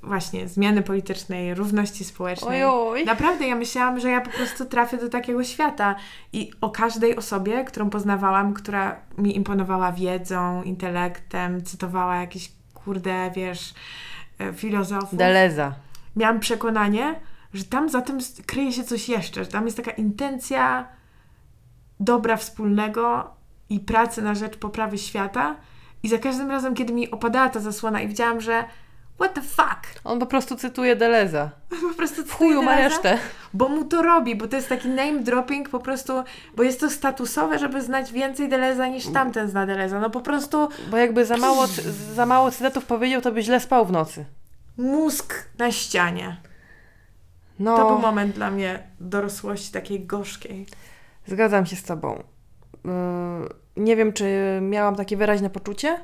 [0.04, 2.64] właśnie zmiany politycznej, równości społecznej.
[2.64, 3.06] Ojoj.
[3.06, 5.96] Naprawdę ja myślałam, że ja po prostu trafię do takiego świata
[6.34, 12.52] i o każdej osobie, którą poznawałam, która mi imponowała wiedzą, intelektem, cytowała jakieś
[12.86, 13.74] kurde, wiesz,
[14.40, 15.20] e, filozofów.
[15.20, 15.76] Deleza.
[16.16, 17.20] Miałam przekonanie,
[17.54, 20.88] że tam za tym kryje się coś jeszcze, że tam jest taka intencja
[22.00, 23.34] dobra wspólnego
[23.70, 25.56] i pracy na rzecz poprawy świata.
[26.04, 28.64] I za każdym razem, kiedy mi opadała ta zasłona i widziałam, że
[29.24, 30.02] What the fuck?
[30.04, 31.50] On po prostu cytuje Deleza.
[31.90, 33.18] po prostu cytuje Chuju ma resztę.
[33.54, 36.14] Bo mu to robi, bo to jest taki name dropping po prostu,
[36.56, 40.00] bo jest to statusowe, żeby znać więcej Deleza niż tamten zna Deleza.
[40.00, 40.70] No po prostu...
[40.92, 41.68] Bo jakby za mało,
[42.14, 44.26] za mało cytatów powiedział, to by źle spał w nocy.
[44.78, 46.38] Mózg na ścianie.
[47.60, 47.78] No.
[47.78, 50.66] To był moment dla mnie dorosłości takiej gorzkiej.
[51.28, 52.24] Zgadzam się z Tobą.
[52.86, 56.00] Yy, nie wiem, czy miałam takie wyraźne poczucie,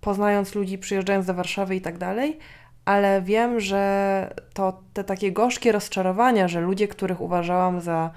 [0.00, 2.38] poznając ludzi, przyjeżdżając do Warszawy i tak dalej,
[2.84, 8.10] ale wiem, że to te takie gorzkie rozczarowania, że ludzie, których uważałam za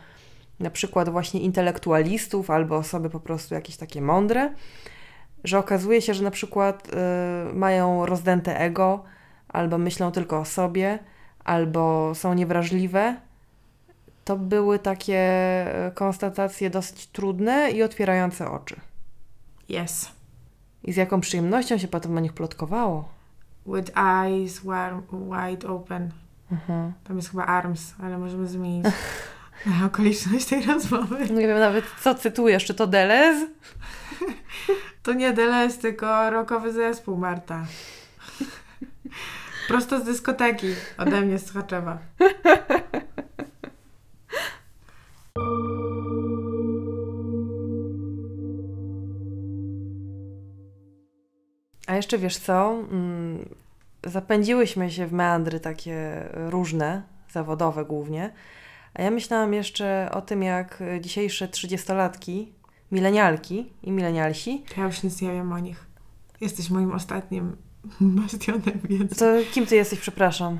[0.59, 4.53] na przykład właśnie intelektualistów albo osoby po prostu jakieś takie mądre,
[5.43, 9.03] że okazuje się, że na przykład y, mają rozdęte ego,
[9.47, 10.99] albo myślą tylko o sobie,
[11.43, 13.15] albo są niewrażliwe.
[14.25, 18.75] To były takie e, konstatacje dosyć trudne i otwierające oczy.
[19.69, 20.18] Yes.
[20.83, 23.09] I z jaką przyjemnością się potem o nich plotkowało.
[23.65, 24.61] With eyes
[25.11, 26.11] wide open.
[26.51, 26.93] Mhm.
[27.03, 28.85] Tam jest chyba arms, ale możemy zmienić
[29.85, 31.29] okoliczność tej rozmowy.
[31.29, 32.65] Nie wiem nawet, co cytujesz.
[32.65, 33.45] Czy to Delez?
[35.03, 37.65] to nie Delez, tylko rokowy zespół, Marta.
[39.67, 40.67] Prosto z dyskoteki
[40.97, 41.97] ode mnie z Chaczewa.
[51.95, 52.71] Jeszcze wiesz co?
[52.91, 53.49] Mm,
[54.03, 58.31] zapędziłyśmy się w meandry takie różne, zawodowe głównie.
[58.93, 62.51] A ja myślałam jeszcze o tym, jak dzisiejsze trzydziestolatki,
[62.91, 64.63] milenialki i milenialsi.
[64.77, 65.85] Ja już nic nie wiem o nich.
[66.41, 67.55] Jesteś moim ostatnim
[68.01, 69.15] bastionem wiedzy.
[69.15, 70.59] To kim ty jesteś, przepraszam?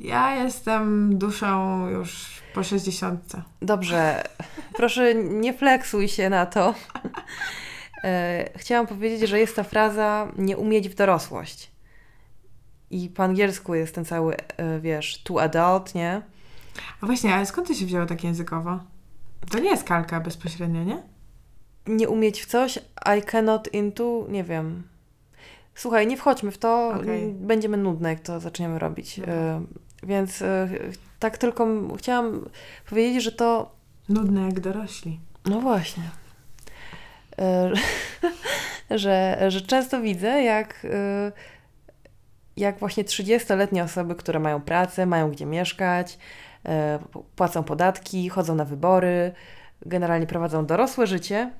[0.00, 3.32] Ja jestem duszą już po 60.
[3.62, 4.22] Dobrze,
[4.76, 6.74] proszę nie fleksuj się na to.
[8.04, 11.70] E, chciałam powiedzieć, że jest ta fraza nie umieć w dorosłość.
[12.90, 16.22] I po angielsku jest ten cały, e, wiesz, to adult, nie?
[17.00, 18.80] A właśnie, ale skąd to się wzięło tak językowo?
[19.50, 21.02] To nie jest kalka bezpośrednio, nie?
[21.86, 22.78] Nie umieć w coś,
[23.18, 24.82] I cannot into, nie wiem.
[25.74, 27.32] Słuchaj, nie wchodźmy w to, Okej.
[27.32, 29.18] będziemy nudne, jak to zaczniemy robić.
[29.18, 29.62] E,
[30.02, 30.68] Więc e,
[31.18, 31.66] tak tylko
[31.96, 32.48] chciałam
[32.88, 33.76] powiedzieć, że to
[34.08, 35.20] Nudne jak dorośli.
[35.44, 36.02] No właśnie.
[37.38, 37.72] E,
[38.98, 41.32] że, że często widzę, jak, e,
[42.56, 46.18] jak właśnie 30-letnie osoby, które mają pracę, mają gdzie mieszkać,
[46.66, 46.98] e,
[47.36, 49.32] płacą podatki, chodzą na wybory,
[49.86, 51.50] generalnie prowadzą dorosłe życie,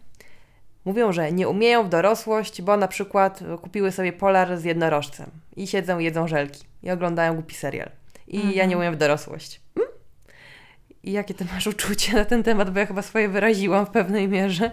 [0.84, 5.66] mówią, że nie umieją w dorosłość, bo na przykład kupiły sobie polar z jednorożcem i
[5.66, 7.90] siedzą jedzą żelki i oglądają głupi serial.
[8.28, 8.68] I ja Mhm.
[8.68, 9.60] nie umiem w dorosłość.
[9.74, 9.92] Hmm?
[11.02, 14.28] I jakie ty masz uczucie na ten temat, bo ja chyba swoje wyraziłam w pewnej
[14.28, 14.70] mierze.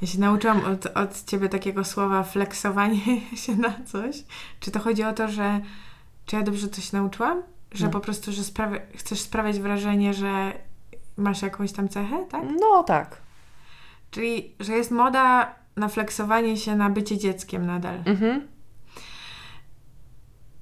[0.00, 3.00] Ja się nauczyłam od, od ciebie takiego słowa flexowanie
[3.44, 4.16] się na coś.
[4.60, 5.60] Czy to chodzi o to, że
[6.26, 7.42] czy ja dobrze coś nauczyłam?
[7.72, 7.92] Że No.
[7.92, 10.52] po prostu, że sprawia, chcesz sprawiać wrażenie, że
[11.16, 12.42] masz jakąś tam cechę, tak?
[12.60, 13.16] No tak.
[14.10, 18.02] Czyli, że jest moda na flexowanie się na bycie dzieckiem nadal.
[18.06, 18.48] Mhm.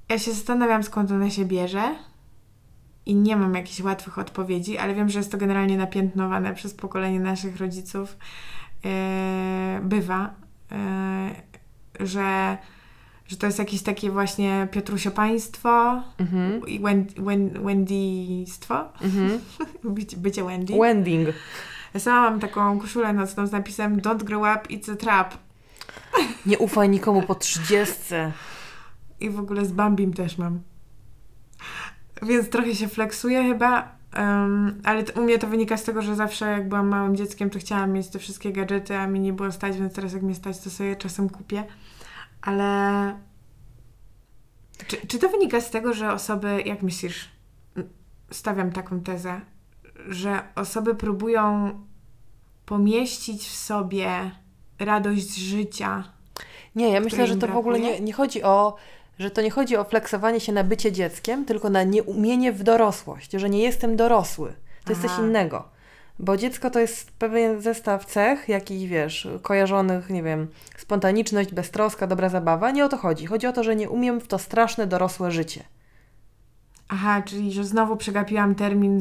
[0.09, 1.95] Ja się zastanawiam, skąd ona się bierze
[3.09, 7.19] i nie mam jakichś łatwych odpowiedzi, ale wiem, że jest to generalnie napiętnowane przez pokolenie
[7.19, 8.17] naszych rodziców.
[8.83, 8.89] Yy,
[9.81, 10.33] bywa,
[11.99, 12.57] yy, że,
[13.27, 16.67] że to jest jakieś takie właśnie Piotrusiopaństwo Mhm.
[16.67, 19.39] i Wen- Wen- Wendyństwo, Mhm.
[19.95, 20.77] bycie, bycie Wendy.
[20.79, 21.29] Wending.
[21.93, 25.37] Ja sama mam taką koszulę nocną z napisem Don't grow up, it's a trap.
[26.45, 28.31] Nie ufaj nikomu po trzydziestce.
[29.19, 30.59] I w ogóle z Bambim też mam.
[32.21, 36.15] Więc trochę się flexuję chyba, em, ale t- u mnie to wynika z tego, że
[36.15, 39.51] zawsze jak byłam małym dzieckiem, to chciałam mieć te wszystkie gadżety, a mi nie było
[39.51, 41.63] stać, więc teraz jak mnie stać, to sobie czasem kupię.
[42.41, 42.69] Ale
[44.87, 47.29] czy, czy to wynika z tego, że osoby, jak myślisz,
[48.31, 49.41] stawiam taką tezę,
[50.07, 51.71] że osoby próbują
[52.65, 54.31] pomieścić w sobie
[54.79, 56.03] radość życia,
[56.75, 57.99] Nie, ja myślę, że to w ogóle brakuje?
[57.99, 58.75] nie, nie chodzi o,
[59.19, 63.31] że to nie chodzi o flexowanie się na bycie dzieckiem, tylko na nieumienie w dorosłość,
[63.31, 64.53] że nie jestem dorosły.
[64.85, 65.69] To jest coś innego.
[66.19, 70.47] Bo dziecko to jest pewien zestaw cech, jakichś, wiesz, kojarzonych, nie wiem,
[70.77, 72.71] spontaniczność, beztroska, dobra zabawa.
[72.71, 73.25] Nie o to chodzi.
[73.25, 75.63] Chodzi o to, że nie umiem w to straszne dorosłe życie.
[76.91, 78.99] Aha, czyli że znowu przegapiłam termin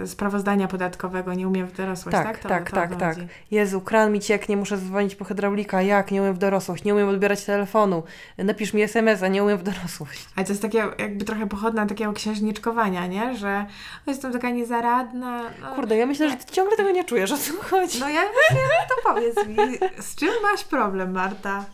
[0.00, 2.24] yy, sprawozdania podatkowego, nie umiem w dorosłość, tak?
[2.26, 3.18] Tak, To- tak, to tak, tak.
[3.50, 5.82] Jezu, kran mi cieknie, muszę dzwonić po hydraulika.
[5.82, 6.10] Jak?
[6.10, 8.02] Nie umiem w dorosłość, nie umiem odbierać telefonu.
[8.38, 10.28] Napisz mi SMS-a, nie umiem w dorosłość.
[10.36, 13.36] Ale to jest takie jakby trochę pochodna takiego księżniczkowania, nie?
[13.36, 13.66] Że
[14.06, 15.42] o, jestem taka niezaradna.
[15.62, 18.00] No, Kurde, ja myślę, że ty ciągle tego nie czujesz, o co chodzi.
[18.00, 18.20] No ja
[18.50, 18.58] wiem,
[18.88, 21.64] to powiedz mi, z czym masz problem, Marta?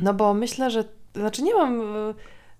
[0.00, 0.84] No bo myślę, że,
[1.14, 2.14] znaczy nie mam y,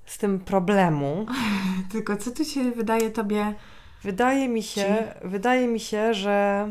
[0.09, 1.27] z tym problemu.
[1.93, 3.55] Tylko co tu się wydaje tobie...
[4.03, 6.69] Wydaje mi się, wydaje mi się, że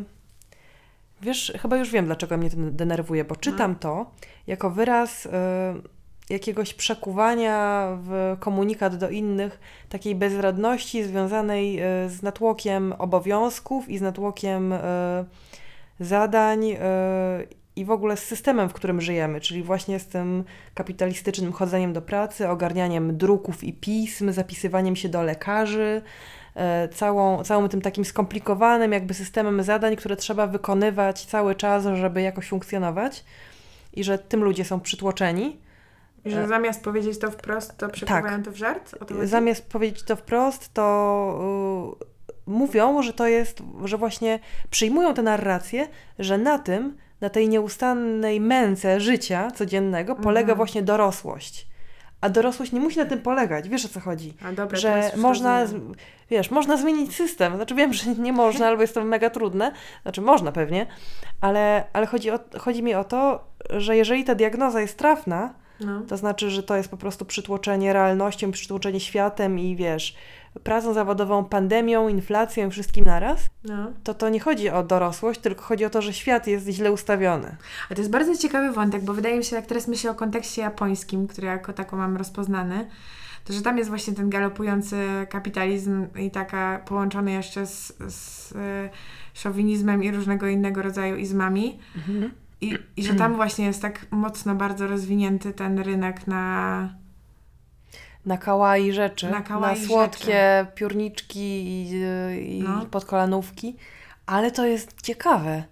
[1.22, 4.12] wiesz, chyba już wiem, dlaczego mnie to denerwuje, bo czytam to
[4.48, 5.30] jako wyraz y,
[6.30, 9.60] jakiegoś przekuwania w komunikat do innych,
[9.90, 14.80] takiej bezradności związanej y, z natłokiem obowiązków i z natłokiem y,
[16.00, 16.78] zadań y,
[17.78, 22.02] i w ogóle z systemem, w którym żyjemy, czyli właśnie z tym kapitalistycznym chodzeniem do
[22.02, 26.02] pracy, ogarnianiem druków i pism, zapisywaniem się do lekarzy,
[26.56, 32.22] e, całą, całym tym takim skomplikowanym jakby systemem zadań, które trzeba wykonywać cały czas, żeby
[32.22, 33.26] jakoś funkcjonować
[33.94, 35.60] i że tym ludzie są przytłoczeni.
[36.26, 38.96] Że E, zamiast powiedzieć to wprost, to przekuwają to w żart?
[39.24, 42.06] Zamiast powiedzieć to wprost, to y,
[42.48, 45.88] mówią, że to jest, że właśnie przyjmują tę narrację,
[46.20, 50.58] że na tym, na tej nieustannej męce życia codziennego polega Mhm.
[50.58, 51.68] właśnie dorosłość.
[52.22, 54.34] A dorosłość nie musi na tym polegać, wiesz o co chodzi?
[54.46, 55.96] A dobra, że można, rozumiem.
[56.30, 57.56] wiesz, można zmienić system.
[57.56, 59.72] Znaczy wiem, że nie można, albo jest to mega trudne.
[60.04, 60.86] Znaczy można pewnie,
[61.42, 66.02] ale, ale chodzi, o, chodzi mi o to, że jeżeli ta diagnoza jest trafna, No.
[66.02, 70.16] to znaczy, że to jest po prostu przytłoczenie realnością, przytłoczenie światem i wiesz,
[70.64, 73.92] pracą zawodową, pandemią, inflacją wszystkim naraz, No.
[74.04, 77.56] to to nie chodzi o dorosłość, tylko chodzi o to, że świat jest źle ustawiony.
[77.90, 80.62] A to jest bardzo ciekawy wątek, bo wydaje mi się, jak teraz myślę o kontekście
[80.62, 82.88] japońskim, który jako tako mam rozpoznany,
[83.46, 84.96] to że tam jest właśnie ten galopujący
[85.30, 88.90] kapitalizm i taka połączony jeszcze z, z e,
[89.34, 91.80] szowinizmem i różnego innego rodzaju izmami.
[92.62, 96.90] I, I że tam właśnie jest tak mocno bardzo rozwinięty ten rynek na.
[98.28, 101.90] Na kawaii rzeczy, Na kawaii słodkie piórniczki i,
[102.58, 102.86] i No.
[102.86, 103.76] podkolanówki,
[104.26, 105.64] ale to jest ciekawe.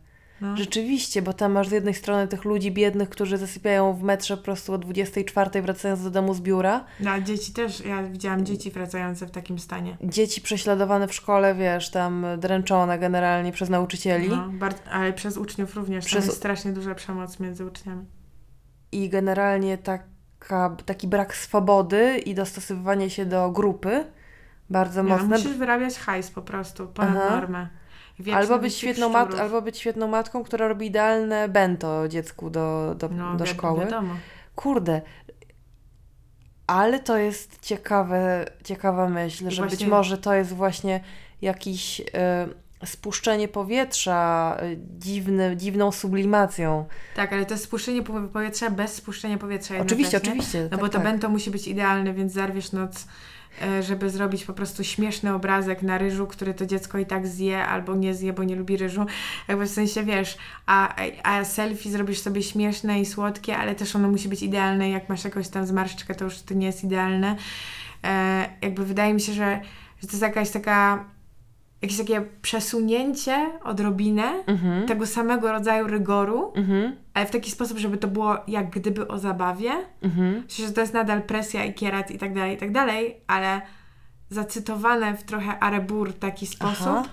[0.42, 0.58] No.
[0.58, 4.44] Rzeczywiście, bo tam masz z jednej strony tych ludzi biednych, którzy zasypiają w metrze po
[4.44, 6.86] prostu o 24 wracając do domu z biura.
[7.00, 9.98] No, a dzieci też, ja widziałam dzieci wracające w takim stanie.
[10.04, 14.30] Dzieci prześladowane w szkole, wiesz, tam dręczone generalnie przez nauczycieli.
[14.30, 14.50] No,
[14.92, 16.06] ale przez uczniów również.
[16.06, 16.20] Przez...
[16.20, 18.06] Tam jest strasznie duża przemoc między uczniami.
[18.92, 19.78] I generalnie
[20.48, 24.06] taka, taki brak swobody i dostosowywanie się do grupy
[24.70, 25.28] bardzo no, mocne.
[25.38, 27.36] musisz wyrabiać hajs po prostu, ponad Aha.
[27.36, 27.68] normę.
[28.20, 32.96] Wieczny Albo być, świetną mat- albo być świetną matką, która robi idealne bento dziecku do,
[32.98, 33.80] do, no, do szkoły.
[33.86, 34.14] Wiadomo.
[34.56, 35.02] Kurde.
[36.68, 41.00] Ale to jest ciekawe, ciekawa myśl, I że być właśnie- może to jest właśnie
[41.42, 42.06] jakiś y,
[42.86, 46.86] spuszczenie powietrza y, dziwny, dziwną sublimacją.
[47.16, 50.64] Tak, ale to jest spuszczenie po- powietrza bez spuszczenia powietrza Oczywiście, oczywiście.
[50.64, 51.04] No tak, bo to tak.
[51.04, 53.08] bento musi być idealne, więc zarwiesz noc,
[53.62, 57.66] e, żeby zrobić po prostu śmieszny obrazek na ryżu, który to dziecko i tak zje
[57.66, 59.06] albo nie zje, bo nie lubi ryżu.
[59.48, 64.08] Jakby w sensie, wiesz, a, a selfie zrobisz sobie śmieszne i słodkie, ale też ono
[64.08, 64.90] musi być idealne.
[64.90, 67.36] Jak masz jakąś tam zmarszczkę, to już to nie jest idealne.
[68.04, 69.62] E, jakby wydaje mi się, że,
[70.02, 71.06] że to jest jakaś taka
[71.82, 74.88] jakieś takie przesunięcie odrobinę Mhm.
[74.88, 76.96] tego samego rodzaju rygoru, Mhm.
[77.14, 79.72] ale w taki sposób, żeby to było jak gdyby o zabawie.
[80.02, 80.44] Mhm.
[80.44, 83.62] Myślę, że to jest nadal presja i kierat i tak dalej, i tak dalej, ale
[84.30, 87.04] zacytowane w trochę arebur taki sposób, Aha.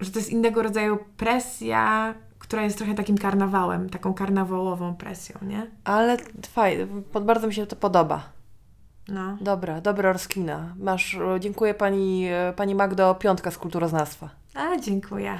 [0.00, 5.66] że to jest innego rodzaju presja, która jest trochę takim karnawałem, taką karnawałową presją, nie?
[5.84, 6.16] Ale
[6.48, 6.86] fajnie,
[7.24, 8.37] bardzo mi się to podoba.
[9.08, 9.36] No.
[9.40, 10.74] Dobra, dobra rozkmina.
[10.78, 14.30] Masz, dziękuję pani, pani Magdo, piątka z kulturoznawstwa.
[14.54, 15.38] A, dziękuję.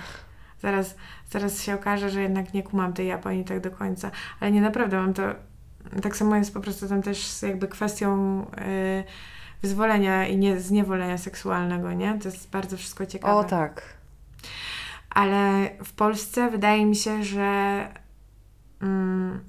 [0.62, 0.94] Zaraz,
[1.30, 4.10] zaraz się okaże, że jednak nie kumam tej Japonii tak do końca.
[4.40, 5.22] Ale nie naprawdę mam to...
[6.02, 9.04] Tak samo jest po prostu tam też z jakby kwestią y,
[9.62, 12.18] wyzwolenia i nie, zniewolenia seksualnego, nie?
[12.18, 13.34] To jest bardzo wszystko ciekawe.
[13.34, 13.82] O tak.
[15.10, 17.88] Ale w Polsce wydaje mi się, że
[18.82, 19.40] mm,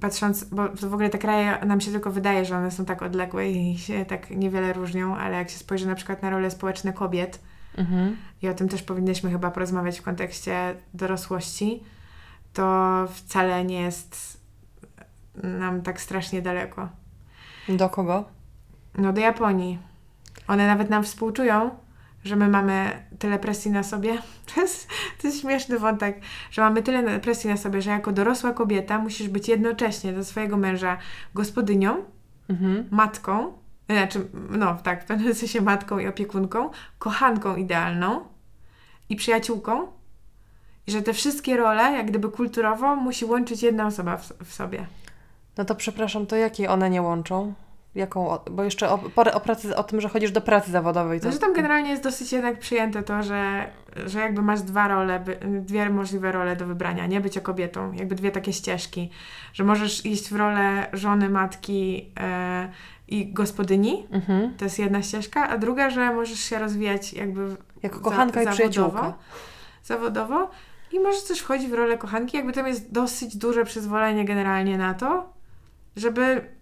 [0.00, 3.50] patrząc, bo w ogóle te kraje nam się tylko wydaje, że one są tak odległe
[3.50, 7.40] i się tak niewiele różnią, ale jak się spojrzy na przykład na role społeczne kobiet,
[7.78, 8.16] Mhm.
[8.42, 11.82] i o tym też powinniśmy chyba porozmawiać w kontekście dorosłości,
[12.52, 14.40] to wcale nie jest
[15.42, 16.88] nam tak strasznie daleko.
[17.68, 18.24] Do kogo?
[18.98, 19.78] No do Japonii.
[20.48, 21.70] One nawet nam współczują,
[22.26, 24.18] że my mamy tyle presji na sobie.
[24.54, 24.88] To jest,
[25.22, 26.20] to jest śmieszny wątek,
[26.50, 30.56] że mamy tyle presji na sobie, że jako dorosła kobieta musisz być jednocześnie dla swojego
[30.56, 30.98] męża
[31.34, 32.04] gospodynią,
[32.48, 32.88] Mhm.
[32.90, 33.52] matką,
[33.88, 38.20] znaczy, no tak, w pewnym sensie matką i opiekunką, kochanką idealną
[39.08, 39.86] i przyjaciółką.
[40.86, 44.86] I że te wszystkie role, jak gdyby kulturowo, musi łączyć jedna osoba w, w sobie.
[45.56, 47.54] No to przepraszam, to jakie one nie łączą?
[47.96, 49.00] Jaką, bo jeszcze o,
[49.34, 51.20] o, pracy, o tym, że chodzisz do pracy zawodowej.
[51.20, 51.26] To...
[51.26, 53.66] No, że tam generalnie jest dosyć jednak przyjęte to, że,
[54.06, 55.24] że jakby masz dwa role,
[55.60, 57.20] dwie możliwe role do wybrania, nie?
[57.20, 59.10] Bycie kobietą, jakby dwie takie ścieżki,
[59.52, 62.68] że możesz iść w rolę żony, matki e,
[63.08, 64.54] i gospodyni, Mhm.
[64.56, 68.44] to jest jedna ścieżka, a druga, że możesz się rozwijać jakby Jako za- kochanka i
[68.44, 69.14] zawodowo, przyjaciółka.
[69.84, 70.50] zawodowo
[70.92, 74.94] i możesz też wchodzić w rolę kochanki, jakby tam jest dosyć duże przyzwolenie generalnie na
[74.94, 75.32] to,
[75.96, 76.55] żeby,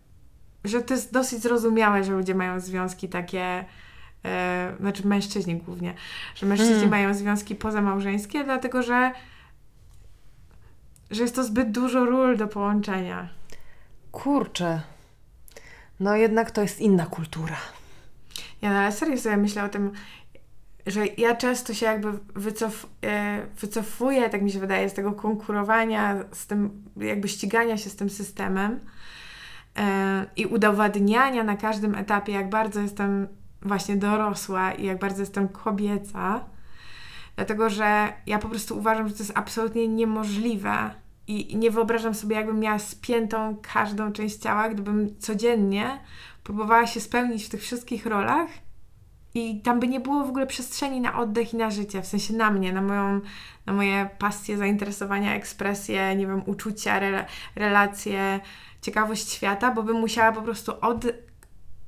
[0.64, 3.64] że to jest dosyć zrozumiałe, że ludzie mają związki takie,
[4.24, 5.94] e, znaczy mężczyźni głównie,
[6.34, 6.90] że mężczyźni Mm.
[6.90, 9.12] mają związki pozamałżeńskie, dlatego że
[11.10, 13.28] że jest to zbyt dużo ról do połączenia.
[14.12, 14.80] Kurczę.
[16.00, 17.56] No jednak to jest inna kultura.
[18.62, 19.92] Ja no, ale serio sobie myślę o tym,
[20.86, 26.24] że ja często się jakby wycof, e, wycofuję, tak mi się wydaje, z tego konkurowania,
[26.32, 28.80] z tym jakby ścigania się z tym systemem
[30.36, 33.28] i udowadniania na każdym etapie, jak bardzo jestem
[33.62, 36.44] właśnie dorosła i jak bardzo jestem kobieca,
[37.36, 40.90] dlatego że ja po prostu uważam, że to jest absolutnie niemożliwe
[41.26, 46.00] i nie wyobrażam sobie, jakbym miała spiętą każdą część ciała, gdybym codziennie
[46.44, 48.48] próbowała się spełnić w tych wszystkich rolach
[49.34, 52.34] i tam by nie było w ogóle przestrzeni na oddech i na życie, w sensie
[52.34, 53.20] na mnie, na moją,
[53.66, 57.24] na moje pasje, zainteresowania, ekspresje, nie wiem, uczucia, rela-
[57.56, 58.40] relacje,
[58.84, 61.04] ciekawość świata, bo bym musiała po prostu od,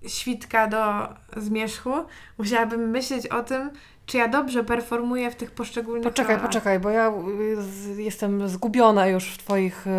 [0.07, 1.93] świdka do zmierzchu,
[2.39, 3.71] musiałabym myśleć o tym,
[4.07, 6.51] czy ja dobrze performuję w tych poszczególnych Poczekaj, rolach.
[6.51, 7.13] poczekaj, bo ja
[7.59, 9.91] y, z, jestem zgubiona już w Twoich y,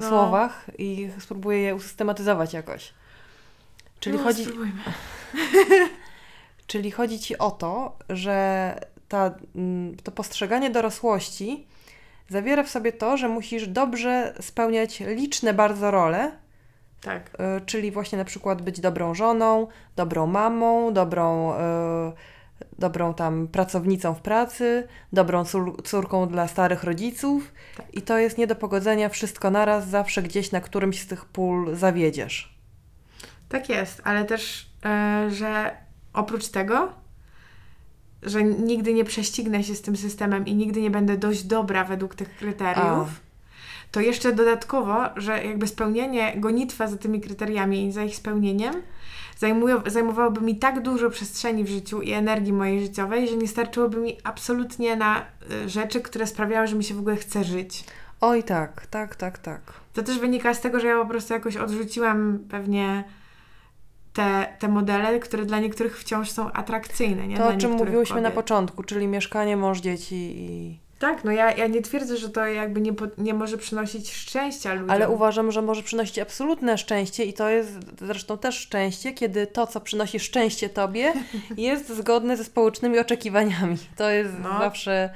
[0.00, 0.08] No.
[0.08, 2.94] słowach i spróbuję je usystematyzować jakoś.
[4.00, 4.72] Czyli, no, chodzi, spróbujmy.
[6.66, 8.74] czyli chodzi Ci o to, że
[9.08, 11.66] ta, mm, to postrzeganie dorosłości
[12.28, 16.32] zawiera w sobie to, że musisz dobrze spełniać liczne bardzo role,
[17.00, 17.30] Tak.
[17.58, 19.66] y, czyli właśnie na przykład być dobrą żoną,
[19.96, 21.58] dobrą mamą, dobrą, y,
[22.78, 27.86] dobrą tam pracownicą w pracy, dobrą cór- córką dla starych rodziców Tak.
[27.94, 31.76] i to jest nie do pogodzenia wszystko naraz, zawsze gdzieś na którymś z tych pól
[31.76, 32.58] zawiedziesz.
[33.48, 35.76] Tak jest, ale też, e, że
[36.12, 36.92] oprócz tego,
[38.22, 42.14] że nigdy nie prześcignę się z tym systemem i nigdy nie będę dość dobra według
[42.14, 43.08] tych kryteriów,
[43.92, 48.74] to jeszcze dodatkowo, że jakby spełnienie, gonitwa za tymi kryteriami i za ich spełnieniem
[49.38, 53.96] zajmują, zajmowałoby mi tak dużo przestrzeni w życiu i energii mojej życiowej, że nie starczyłoby
[53.96, 55.26] mi absolutnie na
[55.64, 57.84] y, rzeczy, które sprawiały, że mi się w ogóle chce żyć.
[58.20, 59.60] Oj tak, tak, tak, tak.
[59.92, 63.04] To też wynika z tego, że ja po prostu jakoś odrzuciłam pewnie
[64.18, 67.26] te, te modele, które dla niektórych wciąż są atrakcyjne.
[67.28, 67.36] Nie?
[67.36, 68.34] To, dla o czym mówiłyśmy na kobiet.
[68.34, 70.78] początku, czyli mieszkanie, mąż, dzieci i...
[70.98, 74.90] Tak, no ja, ja nie twierdzę, że to jakby nie, nie może przynosić szczęścia ludziom.
[74.90, 79.66] Ale uważam, że może przynosić absolutne szczęście i to jest zresztą też szczęście, kiedy to,
[79.66, 81.12] co przynosi szczęście tobie,
[81.56, 83.76] jest zgodne ze społecznymi oczekiwaniami.
[83.96, 84.58] To jest No.
[84.58, 85.10] zawsze,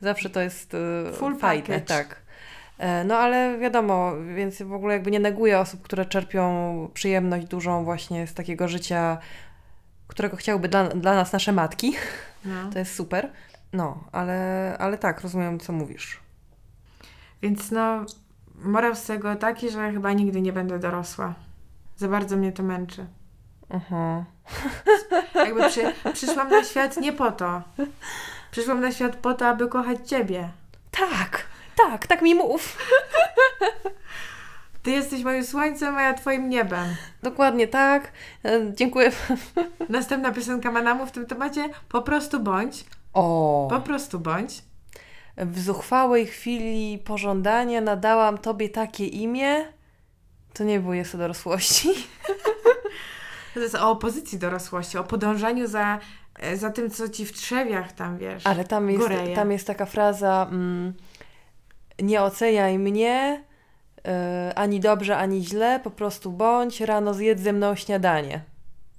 [0.00, 1.86] zawsze to jest e, Full fajne, package.
[1.86, 2.16] tak.
[2.80, 7.84] E, No ale wiadomo, więc w ogóle jakby nie neguję osób, które czerpią przyjemność dużą
[7.84, 9.18] właśnie z takiego życia,
[10.06, 11.94] którego chciałyby dla, dla nas nasze matki.
[12.44, 12.54] No.
[12.72, 13.30] To jest super.
[13.72, 16.20] No, ale, ale tak, rozumiem, co mówisz.
[17.42, 18.04] Więc no,
[18.54, 21.34] morał z tego taki, że chyba nigdy nie będę dorosła.
[21.96, 23.06] Za bardzo mnie to męczy.
[23.70, 24.24] Mhm.
[25.46, 27.62] Jakby przy, przyszłam na świat nie po to.
[28.50, 30.48] Przyszłam na świat po to, aby kochać Ciebie.
[30.90, 31.49] Tak,
[31.86, 32.76] tak, tak mi mów.
[34.82, 36.96] Ty jesteś moim słońcem, a ja Twoim niebem.
[37.22, 38.12] Dokładnie tak.
[38.44, 39.12] E, Dziękuję.
[39.88, 41.68] Następna piosenka Manamu w tym temacie.
[41.88, 42.84] Po prostu bądź.
[43.12, 43.66] O.
[43.70, 44.62] Po prostu bądź.
[45.36, 49.64] W zuchwałej chwili pożądania nadałam tobie takie imię.
[50.52, 51.88] To nie było jeszcze dorosłości.
[53.54, 55.98] To jest o opozycji dorosłości, o podążaniu za,
[56.38, 58.46] e, za tym, co ci w trzewiach tam, wiesz.
[58.46, 60.94] Ale tam jest, tam jest taka fraza mm,
[62.02, 63.44] nie oceniaj mnie
[64.06, 68.40] e, ani dobrze, ani źle, po prostu bądź, rano zjedz ze mną śniadanie.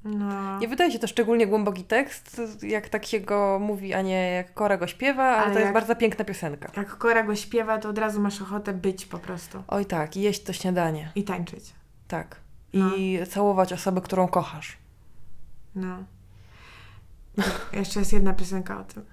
[0.03, 0.59] No.
[0.59, 4.53] Nie wydaje się to szczególnie głęboki tekst, jak tak się go mówi, a nie jak
[4.53, 6.71] Kora go śpiewa, ale, Ale to jest bardzo piękna piosenka.
[6.77, 9.63] Jak Kora go śpiewa, to od razu masz ochotę być po prostu.
[9.67, 11.11] Oj tak, i jeść to śniadanie.
[11.15, 11.73] I tańczyć.
[12.07, 12.35] Tak.
[12.73, 12.95] No.
[12.95, 14.77] I całować osobę, którą kochasz.
[15.75, 16.03] No.
[17.73, 19.05] Jeszcze jest jedna piosenka o tym.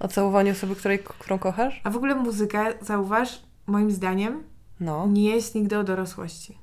[0.00, 1.80] O całowaniu osoby, której, którą kochasz?
[1.84, 4.42] A w ogóle muzyka, zauważ, moim zdaniem,
[4.80, 6.58] No, nie jest nigdy o dorosłości.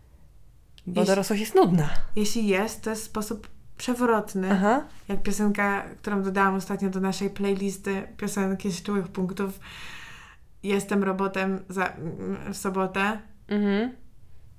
[0.87, 1.89] bo jeśli- dorosłość jest nudna.
[2.15, 4.51] Jeśli jest, to jest w sposób przewrotny.
[4.51, 4.83] Aha.
[5.07, 9.59] Jak piosenka, którą dodałam ostatnio do naszej playlisty piosenki z czułych punktów
[10.63, 11.93] Jestem robotem za,
[12.53, 13.19] w sobotę.
[13.47, 13.91] Mhm.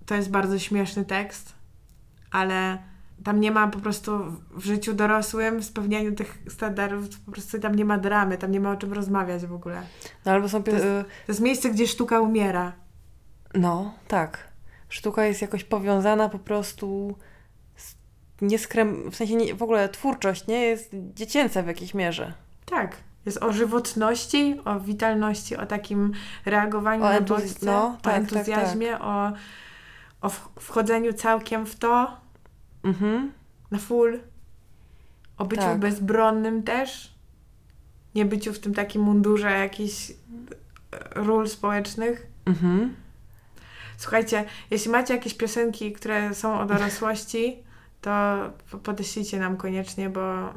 [0.06, 1.54] To jest bardzo śmieszny tekst,
[2.30, 2.78] ale
[3.24, 4.18] tam nie ma po prostu
[4.50, 8.60] w- życiu dorosłym, w spełnianiu tych standardów, po prostu tam nie ma dramy, tam nie
[8.60, 9.82] ma o czym rozmawiać w ogóle.
[10.24, 10.62] No albo są...
[10.62, 12.72] To jest- y, To jest miejsce, gdzie sztuka umiera.
[13.54, 14.38] No, tak.
[14.88, 17.16] Sztuka jest jakoś powiązana po prostu
[17.76, 17.94] z
[18.40, 19.10] nieskrem...
[19.10, 20.60] W sensie nie, w ogóle twórczość, nie?
[20.60, 22.32] Jest dziecięca w jakiejś mierze.
[22.64, 22.96] Tak.
[23.26, 26.12] Jest o żywotności, o witalności, o takim
[26.44, 29.32] reagowaniu O na bodźce, no, o tak, tak, entuzjazmie, O,
[30.20, 30.28] o
[30.60, 32.16] wchodzeniu całkiem w to,
[32.86, 33.32] Mhm.
[33.70, 34.20] na full,
[35.38, 35.78] o byciu Tak.
[35.78, 37.14] bezbronnym też,
[38.14, 40.14] nie byciu w tym takim mundurze jakichś e,
[41.14, 42.26] ról społecznych.
[42.46, 42.94] Mhm.
[43.98, 47.56] Słuchajcie, jeśli macie jakieś piosenki, które są o dorosłości,
[48.00, 48.10] to
[48.70, 50.52] po- podeślijcie nam koniecznie, bo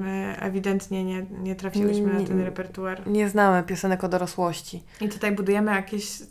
[0.00, 3.06] my ewidentnie nie, nie trafiłyśmy Nie- na ten repertuar.
[3.06, 4.82] Nie znamy piosenek o dorosłości.
[5.00, 6.24] I tutaj budujemy jakieś y,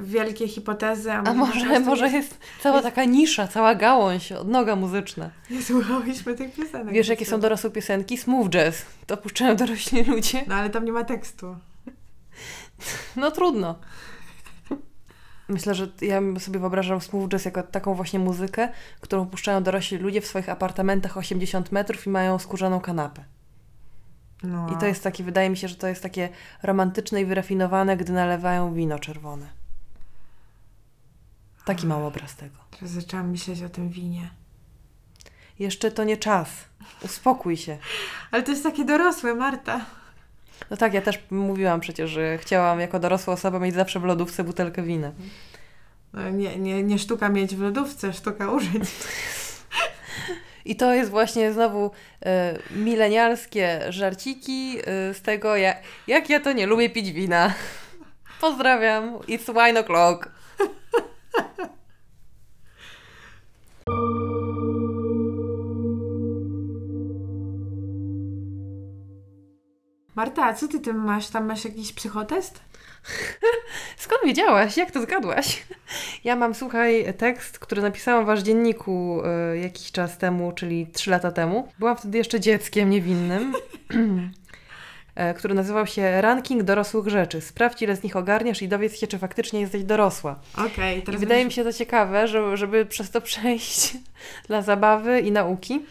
[0.00, 5.30] wielkie hipotezy, a, A może, może nie, jest cała taka nisza, cała gałąź, odnoga muzyczna.
[5.50, 6.94] nie słuchałyśmy tych piosenek.
[6.94, 8.18] Wiesz, jakie są dorosłe piosenki?
[8.18, 8.86] Smooth jazz.
[9.06, 10.44] To puszczają dorośli ludzie.
[10.46, 11.56] No ale tam nie ma tekstu.
[13.16, 13.78] No trudno.
[15.48, 18.68] Myślę, że ja sobie wyobrażam smooth jazz jako taką właśnie muzykę,
[19.00, 23.24] którą puszczają dorośli ludzie w swoich apartamentach 80 metrów i mają skórzaną kanapę.
[24.42, 24.66] No.
[24.74, 26.28] I to jest takie, wydaje mi się, że to jest takie
[26.62, 29.46] romantyczne i wyrafinowane, gdy nalewają wino czerwone.
[31.64, 32.56] Taki mam obraz tego.
[32.70, 34.30] Teraz zaczęłam myśleć o tym winie.
[35.58, 36.50] Jeszcze to nie czas.
[37.02, 37.78] Uspokój się.
[38.30, 39.84] Ale to jest takie dorosłe, Marta.
[40.70, 44.44] No tak, ja też mówiłam przecież, że chciałam jako dorosła osoba mieć zawsze w lodówce
[44.44, 45.12] butelkę wina.
[46.12, 48.82] No, nie, nie, nie sztuka mieć w lodówce, sztuka użyć.
[50.64, 51.90] I to jest właśnie znowu
[52.26, 57.54] e, milenialskie żarciki e, z tego, jak, jak ja to nie lubię pić wina.
[58.40, 59.18] Pozdrawiam.
[59.18, 60.28] It's wine o'clock.
[70.18, 71.28] Marta, a co ty tym masz?
[71.28, 72.60] Tam masz jakiś psychotest?
[73.96, 74.76] Skąd wiedziałaś?
[74.76, 75.62] Jak to zgadłaś?
[76.24, 79.22] Ja mam, słuchaj, tekst, który napisałam w wasz dzienniku
[79.54, 81.68] y, jakiś czas temu, czyli trzy lata temu.
[81.78, 83.54] Byłam wtedy jeszcze dzieckiem niewinnym,
[85.14, 87.40] e, który nazywał się Ranking dorosłych rzeczy.
[87.40, 90.40] Sprawdź, ile z nich ogarniasz i dowiedz się, czy faktycznie jesteś dorosła.
[90.66, 93.96] Okej, I teraz wydaje mi się to ciekawe, żeby, żeby przez to przejść
[94.46, 95.84] dla zabawy i nauki.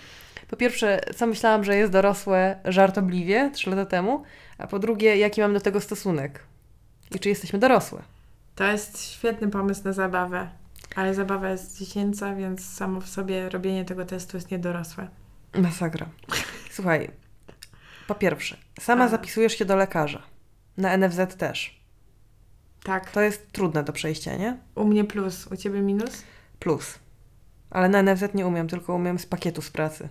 [0.49, 4.23] Po pierwsze, co myślałam, że jest dorosłe żartobliwie trzy lata temu,
[4.57, 6.43] a po drugie, jaki mam do tego stosunek
[7.15, 8.16] i czy jesteśmy dorosłe.
[8.57, 10.49] To jest świetny pomysł na zabawę.
[10.95, 15.07] Ale zabawa jest dziecięca, więc samo w sobie robienie tego testu jest niedorosłe.
[15.55, 16.09] Masakra.
[16.71, 17.11] Słuchaj,
[18.07, 19.07] po pierwsze, sama A.
[19.07, 20.21] zapisujesz się do lekarza.
[20.77, 21.83] Na NFZ też.
[22.83, 23.11] Tak.
[23.11, 24.57] To jest trudne do przejścia, nie?
[24.75, 26.23] U mnie plus, u ciebie minus?
[26.59, 26.99] Plus.
[27.69, 30.09] Ale na NFZ nie umiem, tylko umiem z pakietu z pracy.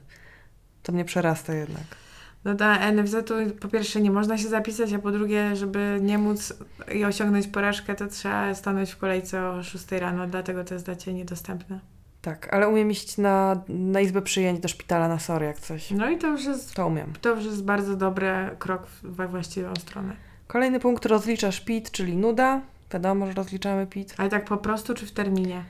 [0.82, 2.05] To mnie przerasta jednak.
[2.46, 6.52] No do NFZ-u po pierwsze nie można się zapisać, a po drugie, żeby nie móc
[6.94, 10.96] i osiągnąć porażkę, to trzeba stanąć w kolejce o 6 rano, dlatego to jest dla
[10.96, 11.80] Ciebie niedostępne.
[12.22, 15.90] Tak, ale umiem iść na, na izbę przyjęć do szpitala na SOR jak coś.
[15.90, 17.12] No i to już jest, To umiem.
[17.20, 20.16] to już jest bardzo dobry krok we właściwą stronę.
[20.46, 22.60] Kolejny punkt rozliczasz PIT, czyli nuda.
[22.92, 24.14] Wiadomo, że rozliczamy PIT.
[24.18, 25.64] Ale tak po prostu czy w terminie?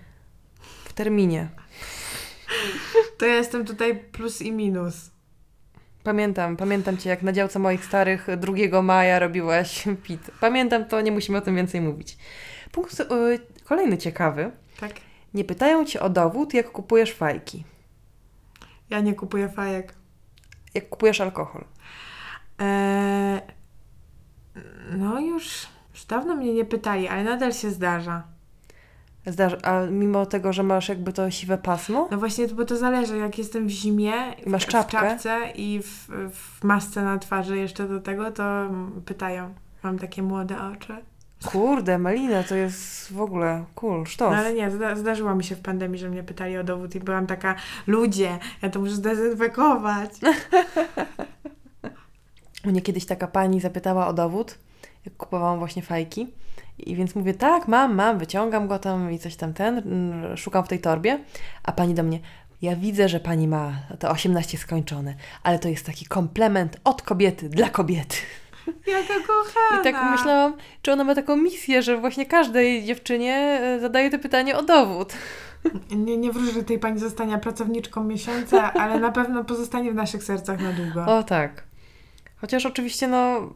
[0.84, 1.48] W terminie.
[3.18, 5.10] To ja jestem tutaj plus i minus.
[6.06, 10.30] Pamiętam, pamiętam Cię, jak na działce moich starych 2 maja robiłaś PIT.
[10.40, 12.18] Pamiętam to, nie musimy o tym więcej mówić.
[12.72, 13.04] Punkt y,
[13.64, 14.50] kolejny ciekawy.
[14.80, 14.92] Tak?
[15.34, 17.64] Nie pytają Cię o dowód, jak kupujesz fajki.
[18.90, 19.94] Ja nie kupuję fajek.
[20.74, 21.64] Jak kupujesz alkohol.
[22.58, 23.40] Eee,
[24.90, 28.22] no już, już dawno mnie nie pytali, ale nadal się zdarza.
[29.62, 33.38] A mimo tego, że masz jakby to siwe pasmo, No właśnie, bo to zależy, jak
[33.38, 34.12] jestem w zimie,
[34.46, 35.00] masz w, w czapkę?
[35.00, 38.70] czapce i w, w masce na twarzy jeszcze do tego, to
[39.04, 39.54] pytają.
[39.82, 40.96] Mam takie młode oczy.
[41.44, 44.34] kurde, malina, to jest w ogóle cool, No sztos.
[44.34, 47.26] ale nie, zda, zdarzyło mi się w pandemii, że mnie pytali o dowód i byłam
[47.26, 47.54] taka,
[47.86, 50.10] ludzie, ja to muszę zdezynfekować.
[52.64, 54.58] Mnie kiedyś taka pani zapytała o dowód,
[55.06, 56.26] jak kupowałam właśnie fajki.
[56.78, 59.82] I więc mówię, tak, mam, mam, wyciągam go tam i coś tam ten,
[60.36, 61.18] szukam w tej torbie.
[61.62, 62.20] A pani do mnie,
[62.62, 67.48] ja widzę, że pani ma to 18 skończone, ale to jest taki komplement od kobiety
[67.48, 68.16] dla kobiety.
[68.86, 69.80] Jaka kochana.
[69.80, 74.18] I tak myślałam, czy ona ma taką misję, że właśnie każdej dziewczynie e, zadaje to
[74.18, 75.12] pytanie o dowód.
[76.06, 80.24] Nie, nie wróżę, że tej pani zostanie pracowniczką miesiąca, ale na pewno pozostanie w naszych
[80.24, 81.06] sercach na długo.
[81.06, 81.64] O tak.
[82.36, 83.50] Chociaż oczywiście, no,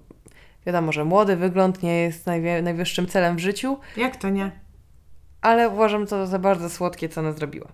[0.66, 4.50] wiadomo, że młody wygląd nie jest najwie- najwyższym celem w życiu, Jak to nie?
[5.40, 7.66] ale uważam to za bardzo słodkie, co ona zrobiła.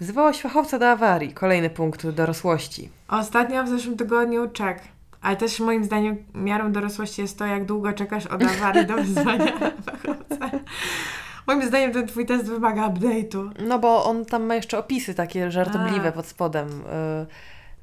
[0.00, 1.32] Wzywałaś fachowca do awarii.
[1.32, 2.88] Kolejny punkt dorosłości.
[3.08, 4.80] Ostatnio w zeszłym tygodniu czek.
[5.22, 9.52] Ale też moim zdaniem miarą dorosłości jest to, jak długo czekasz od awarii do wezwania
[9.58, 10.50] fachowca.
[11.46, 13.50] Moim zdaniem ten twój test wymaga update'u.
[13.68, 16.12] No bo on tam ma jeszcze opisy takie żartobliwe A.
[16.12, 16.68] pod spodem.
[16.68, 17.26] Y,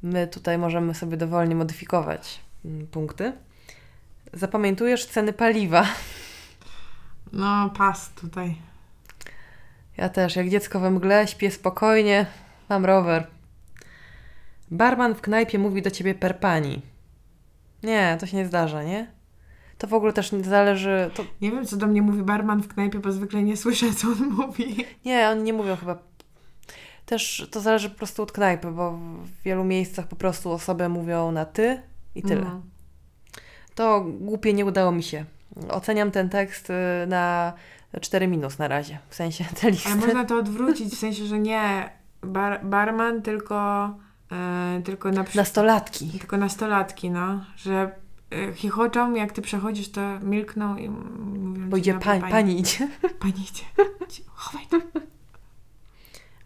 [0.04, 3.34] My tutaj możemy sobie dowolnie modyfikować mm, punkty.
[4.34, 5.86] Zapamiętujesz ceny paliwa.
[7.34, 8.56] No, pas tutaj.
[9.98, 12.26] Ja też, jak dziecko we mgle, śpię spokojnie,
[12.70, 13.28] mam rower.
[14.72, 16.82] Barman w knajpie mówi do ciebie per pani.
[17.84, 19.08] Nie, to się nie zdarza, nie?
[19.78, 21.12] To w ogóle też nie zależy.
[21.14, 24.08] To, Nie wiem, co do mnie mówi barman w knajpie, bo zwykle nie słyszę, co
[24.08, 24.86] on mówi.
[25.06, 25.98] nie, oni nie mówią chyba.
[27.06, 31.32] Też to zależy po prostu od knajpy, bo w wielu miejscach po prostu osoby mówią
[31.32, 31.82] na ty
[32.16, 32.42] i tyle.
[32.42, 32.73] Mm.
[33.76, 35.26] To głupie nie udało mi się.
[35.70, 36.74] Oceniam ten tekst y,
[37.08, 37.54] na
[38.02, 38.98] 4 minus na razie.
[39.10, 39.90] W sensie te listy.
[39.90, 41.90] Ale można to odwrócić, w sensie, że nie
[42.22, 43.90] bar, barman, tylko,
[44.32, 45.36] e, tylko na przykład...
[45.46, 46.10] Nastolatki.
[46.20, 47.46] Tylko nastolatki, no.
[47.56, 47.92] Że
[48.50, 52.88] e, chichoczą, jak ty przechodzisz, to milkną i mówią Bo idzie "Dobra, pani, pani idzie.
[53.20, 53.64] Pani idzie.
[54.34, 54.78] Chowaj to.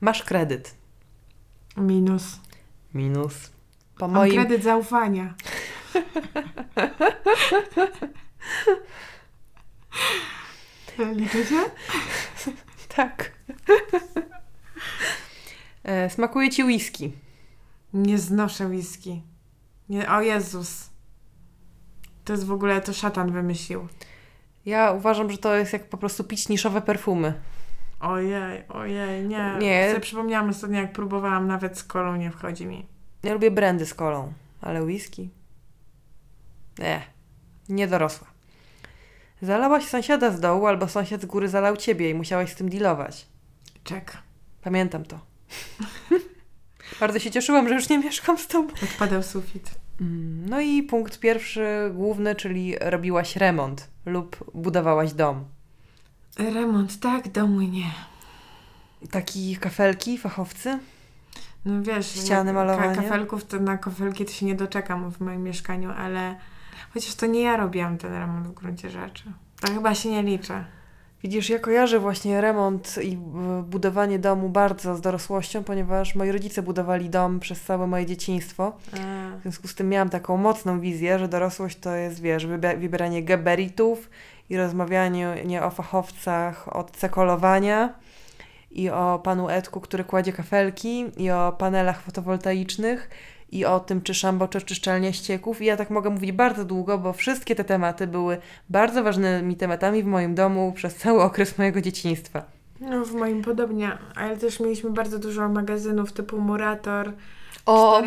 [0.01, 0.75] Masz kredyt.
[1.78, 2.39] Minus.
[2.93, 3.51] Minus.
[3.97, 4.32] Po Mam moim.
[4.34, 5.34] kredyt zaufania.
[11.15, 11.55] Liczy się?
[12.95, 13.31] Tak.
[15.83, 17.11] E, smakuje ci whisky.
[17.93, 19.21] Nie znoszę whisky.
[19.89, 20.89] Nie, o Jezus.
[22.25, 23.87] To jest w ogóle, to szatan wymyślił.
[24.65, 27.33] Ja uważam, że to jest jak po prostu pić niszowe perfumy.
[27.99, 29.53] Ojej, ojej, nie.
[29.59, 29.87] Nie.
[29.89, 32.85] Sobie przypomniałam ostatnio, jak próbowałam, nawet z kolą nie wchodzi mi.
[33.23, 35.29] Ja lubię brandy z kolą, ale whisky?
[36.80, 37.01] Nie,
[37.69, 38.28] nie dorosła.
[39.41, 43.28] Zalałaś sąsiada z dołu, albo sąsiad z góry zalał ciebie i musiałaś z tym dealować.
[43.84, 44.17] Czek.
[44.61, 45.19] Pamiętam to.
[46.99, 48.73] Bardzo się cieszyłam, że już nie mieszkam z tobą.
[48.84, 49.71] Odpadał sufit.
[50.01, 55.45] Mm, No i punkt pierwszy, główny, czyli robiłaś remont lub budowałaś dom.
[56.39, 57.91] Remont, tak, domu nie.
[59.11, 60.80] Taki kafelki, fachowcy?
[61.65, 62.95] No wiesz, Ściany, malowanie?
[62.95, 66.36] Ka kafelków to na kafelki to się nie doczekam w moim mieszkaniu, ale
[66.93, 69.23] chociaż to nie ja robiłam ten remont w gruncie rzeczy.
[69.61, 70.53] To chyba się nie liczy.
[71.23, 73.17] Widzisz, ja kojarzę właśnie remont i e,
[73.63, 78.78] budowanie domu bardzo z dorosłością, ponieważ moi rodzice budowali dom przez całe moje dzieciństwo.
[79.39, 82.45] W związku z tym miałam taką mocną wizję, że dorosłość to jest, wiesz,
[82.78, 84.09] wybieranie gabaritów
[84.49, 87.93] i rozmawianie nie o fachowcach od cekolowania
[88.71, 93.09] i o panu Edku, który kładzie kafelki i o panelach fotowoltaicznych
[93.51, 95.61] i o tym, czy szambo, czy oczyszczalnia ścieków.
[95.61, 98.37] I ja tak mogę mówić bardzo długo, bo wszystkie te tematy były
[98.69, 102.45] bardzo ważnymi tematami w moim domu przez cały okres mojego dzieciństwa.
[102.81, 107.13] No w moim podobnie, ale też mieliśmy bardzo dużo magazynów typu Murator,
[107.65, 108.01] O.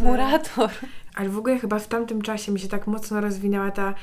[0.00, 0.70] Murator!
[1.14, 3.94] Ale w ogóle chyba w tamtym czasie mi się tak mocno rozwinęła ta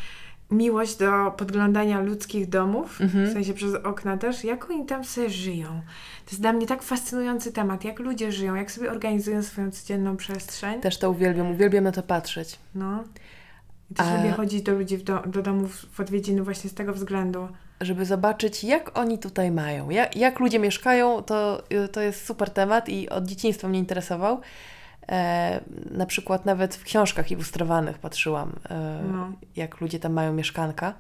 [0.52, 3.30] miłość do podglądania ludzkich domów, Mhm.
[3.30, 5.82] w sensie przez okna też, jak oni tam sobie żyją.
[6.30, 10.18] To jest dla mnie tak fascynujący temat, jak ludzie żyją, jak sobie organizują swoją codzienną
[10.18, 10.82] przestrzeń.
[10.82, 12.60] Też to uwielbiam, uwielbiam na to patrzeć.
[12.76, 13.04] No.
[13.92, 16.94] I też A- lubię chodzić do ludzi do, do domów w odwiedziny właśnie z tego
[16.94, 17.48] względu.
[17.82, 22.90] żeby zobaczyć, jak oni tutaj mają, jak, jak ludzie mieszkają, to, to jest super temat
[22.90, 24.42] i od dzieciństwa mnie interesował.
[25.10, 25.62] E,
[25.92, 29.32] na przykład nawet w książkach ilustrowanych patrzyłam, e, No.
[29.56, 30.94] jak ludzie tam mają mieszkanka.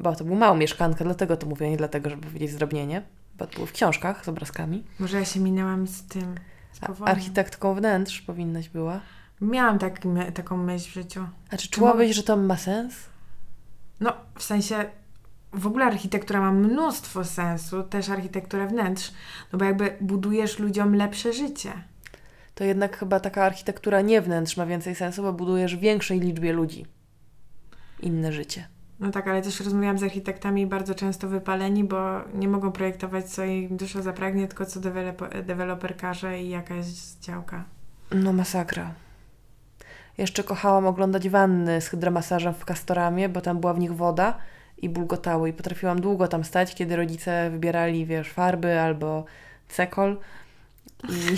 [0.00, 3.02] Bo to był mało mieszkanka, dlatego to mówię, nie dlatego, żeby powiedzieć zdrobnienie,
[3.38, 4.84] to było w książkach z obrazkami.
[4.98, 6.34] Może ja się minęłam z tym.
[6.72, 9.00] Z architektką wnętrz powinnaś była.
[9.40, 11.26] Miałam tak, my- taką myśl w życiu.
[11.50, 12.94] A czy czułabyś, że to ma sens?
[14.00, 14.90] No, w sensie
[15.52, 19.12] w ogóle architektura ma mnóstwo sensu, też architektura wnętrz,
[19.52, 21.72] no bo jakby budujesz ludziom lepsze życie.
[22.54, 26.86] To jednak chyba taka architektura nie wnętrz ma więcej sensu, bo budujesz większej liczbie ludzi
[28.00, 28.68] inne życie.
[29.00, 31.98] No tak, ale też rozmawiałam z architektami bardzo często wypaleni, bo
[32.34, 36.86] nie mogą projektować co im dusza zapragnie, tylko co deweloper, deweloper każe i jakaś
[37.20, 37.64] działka.
[38.10, 38.94] No masakra.
[40.18, 44.38] Jeszcze kochałam oglądać wanny z hydromasażem w Castoramie, bo tam była w nich woda
[44.78, 45.48] i bulgotały.
[45.48, 49.24] I potrafiłam długo tam stać, kiedy rodzice wybierali, wiesz, farby albo
[49.68, 50.18] cekol.
[51.08, 51.36] I,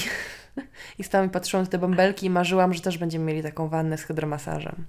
[0.99, 3.99] i stałam i patrzyłam na te bąbelki i marzyłam, że też będziemy mieli taką wannę
[3.99, 4.85] z hydromasażem.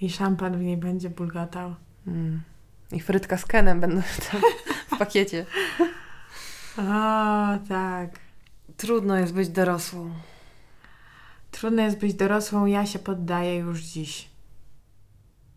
[0.00, 1.74] I szampan w niej będzie bulgotał.
[2.06, 2.42] Mm.
[2.92, 4.40] I frytka z kenem będą tam
[4.92, 5.46] w pakiecie.
[6.78, 8.10] O, tak.
[8.76, 10.10] Trudno jest być dorosłą.
[11.50, 14.28] Trudno jest być dorosłą, ja się poddaję już dziś.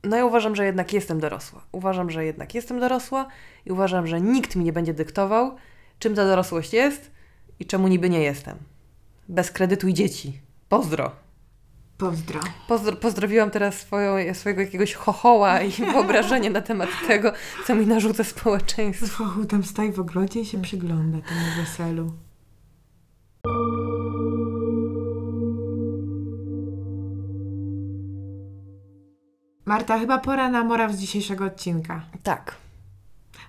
[0.04, 1.66] No ja uważam, że jednak jestem dorosła.
[1.72, 3.28] Uważam, że jednak jestem dorosła
[3.66, 5.56] i uważam, że nikt mi nie będzie dyktował,
[6.00, 7.12] czym ta dorosłość jest
[7.60, 8.58] i czemu niby nie jestem.
[9.30, 10.42] Bez kredytu i dzieci.
[10.70, 11.25] Pozdro.
[11.98, 12.40] Pozdro.
[12.68, 17.34] Pozdro pozdrowiłam teraz swoją, swojego jakiegoś chochoła i wyobrażenie na temat tego,
[17.66, 19.06] co mi narzuca społeczeństwo.
[19.06, 22.12] Zwochu tam stoi w ogrodzie i się przygląda temu weselu.
[29.66, 32.02] Marta, chyba pora na morał z dzisiejszego odcinka.
[32.24, 32.56] Tak.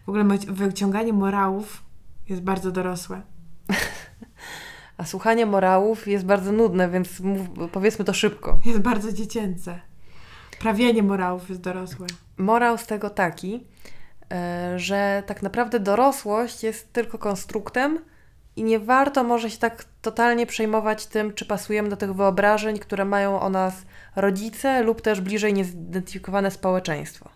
[0.06, 1.82] W ogóle wyciąganie morałów
[2.28, 3.22] jest bardzo dorosłe.
[4.98, 7.40] A słuchanie morałów jest bardzo nudne, więc mów,
[7.72, 8.60] powiedzmy to szybko.
[8.64, 9.80] Jest bardzo dziecięce.
[10.58, 12.06] Prawienie morałów jest dorosłe.
[12.36, 13.66] Morał z tego taki,
[14.32, 17.98] e, że tak naprawdę dorosłość jest tylko konstruktem
[18.56, 23.04] i nie warto może się tak totalnie przejmować tym, czy pasujemy do tych wyobrażeń, które
[23.04, 23.74] mają o nas
[24.16, 27.28] rodzice lub też bliżej niezidentyfikowane społeczeństwo.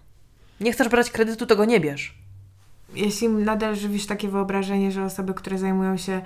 [0.60, 2.20] Nie chcesz brać kredytu, to go nie bierz.
[2.94, 6.22] Jeśli nadal żywisz takie wyobrażenie, że osoby, które zajmują się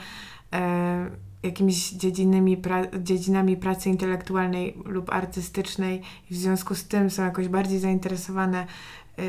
[1.44, 7.48] jakimiś dziedzinami, pra- dziedzinami pracy intelektualnej lub artystycznej i w związku z tym są jakoś
[7.48, 8.66] bardziej zainteresowane
[9.18, 9.22] e,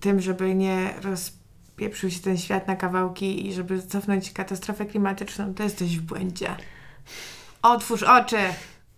[0.00, 5.62] tym, żeby nie rozpieprzył się ten świat na kawałki i żeby cofnąć katastrofę klimatyczną, to
[5.62, 6.56] jesteś w błędzie.
[7.62, 8.38] Otwórz oczy!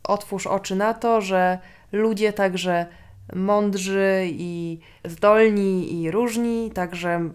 [0.05, 1.59] Otwórz oczy na to, że
[1.93, 2.87] ludzie także
[3.35, 7.31] mądrzy i zdolni i różni, także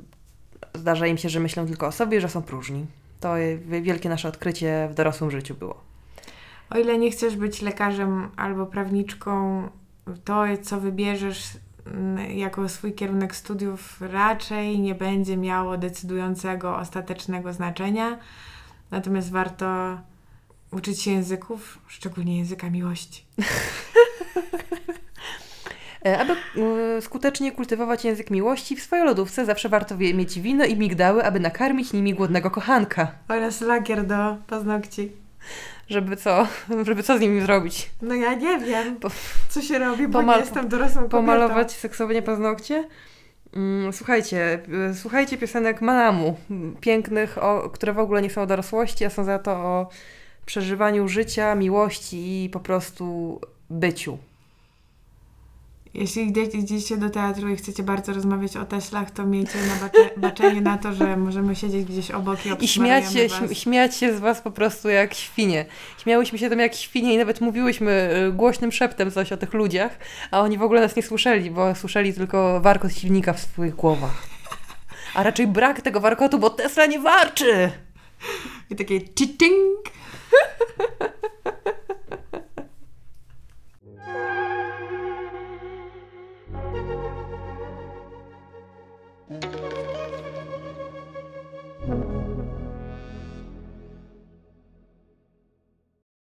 [0.75, 2.85] zdarza im się, że myślą tylko o sobie, że są próżni.
[3.19, 3.33] To
[3.81, 5.81] wielkie nasze odkrycie w dorosłym życiu było.
[6.69, 9.63] O ile nie chcesz być lekarzem albo prawniczką,
[10.23, 11.43] to co wybierzesz
[11.85, 18.17] mm, jako swój kierunek studiów raczej nie będzie miało decydującego, ostatecznego znaczenia.
[18.91, 19.97] Natomiast warto
[20.71, 23.25] uczyć się języków, szczególnie języka miłości.
[26.07, 26.33] E, Aby
[26.97, 31.39] y, skutecznie kultywować język miłości, w swojej lodówce zawsze warto mieć wino i migdały, aby
[31.39, 33.11] nakarmić nimi głodnego kochanka.
[33.29, 35.11] Oraz lakier do paznokci.
[35.89, 36.47] Żeby co?
[36.85, 37.89] Żeby co z nimi zrobić?
[38.01, 39.09] No ja nie wiem, Po-
[39.49, 41.17] co się robi, bo nie jestem dorosłą kobietą.
[41.17, 42.87] Pomalować seksownie paznokcie?
[43.55, 44.59] Mm, Słuchajcie,
[44.91, 46.37] y, słuchajcie piosenek Manamu,
[46.81, 49.89] pięknych, o, które w ogóle nie są o dorosłości, a są za to o
[50.45, 53.39] przeżywaniu życia, miłości i po prostu
[53.69, 54.17] byciu.
[55.93, 60.09] Jeśli idzie- idziecie do teatru i chcecie bardzo rozmawiać o Teslach, to miejcie na bacze,
[60.27, 63.57] baczenie na to, że możemy siedzieć gdzieś obok i I śmiać się, was.
[63.57, 65.65] śmiać się z was po prostu jak świnie.
[66.03, 69.97] Śmiałyśmy się tam jak świnie i nawet mówiłyśmy y, głośnym szeptem coś o tych ludziach,
[70.31, 74.23] a oni w ogóle nas nie słyszeli, bo słyszeli tylko warkot silnika w swoich głowach.
[75.15, 77.71] A raczej brak tego warkotu, bo Tesla nie warczy!
[78.69, 79.79] I takie cicing.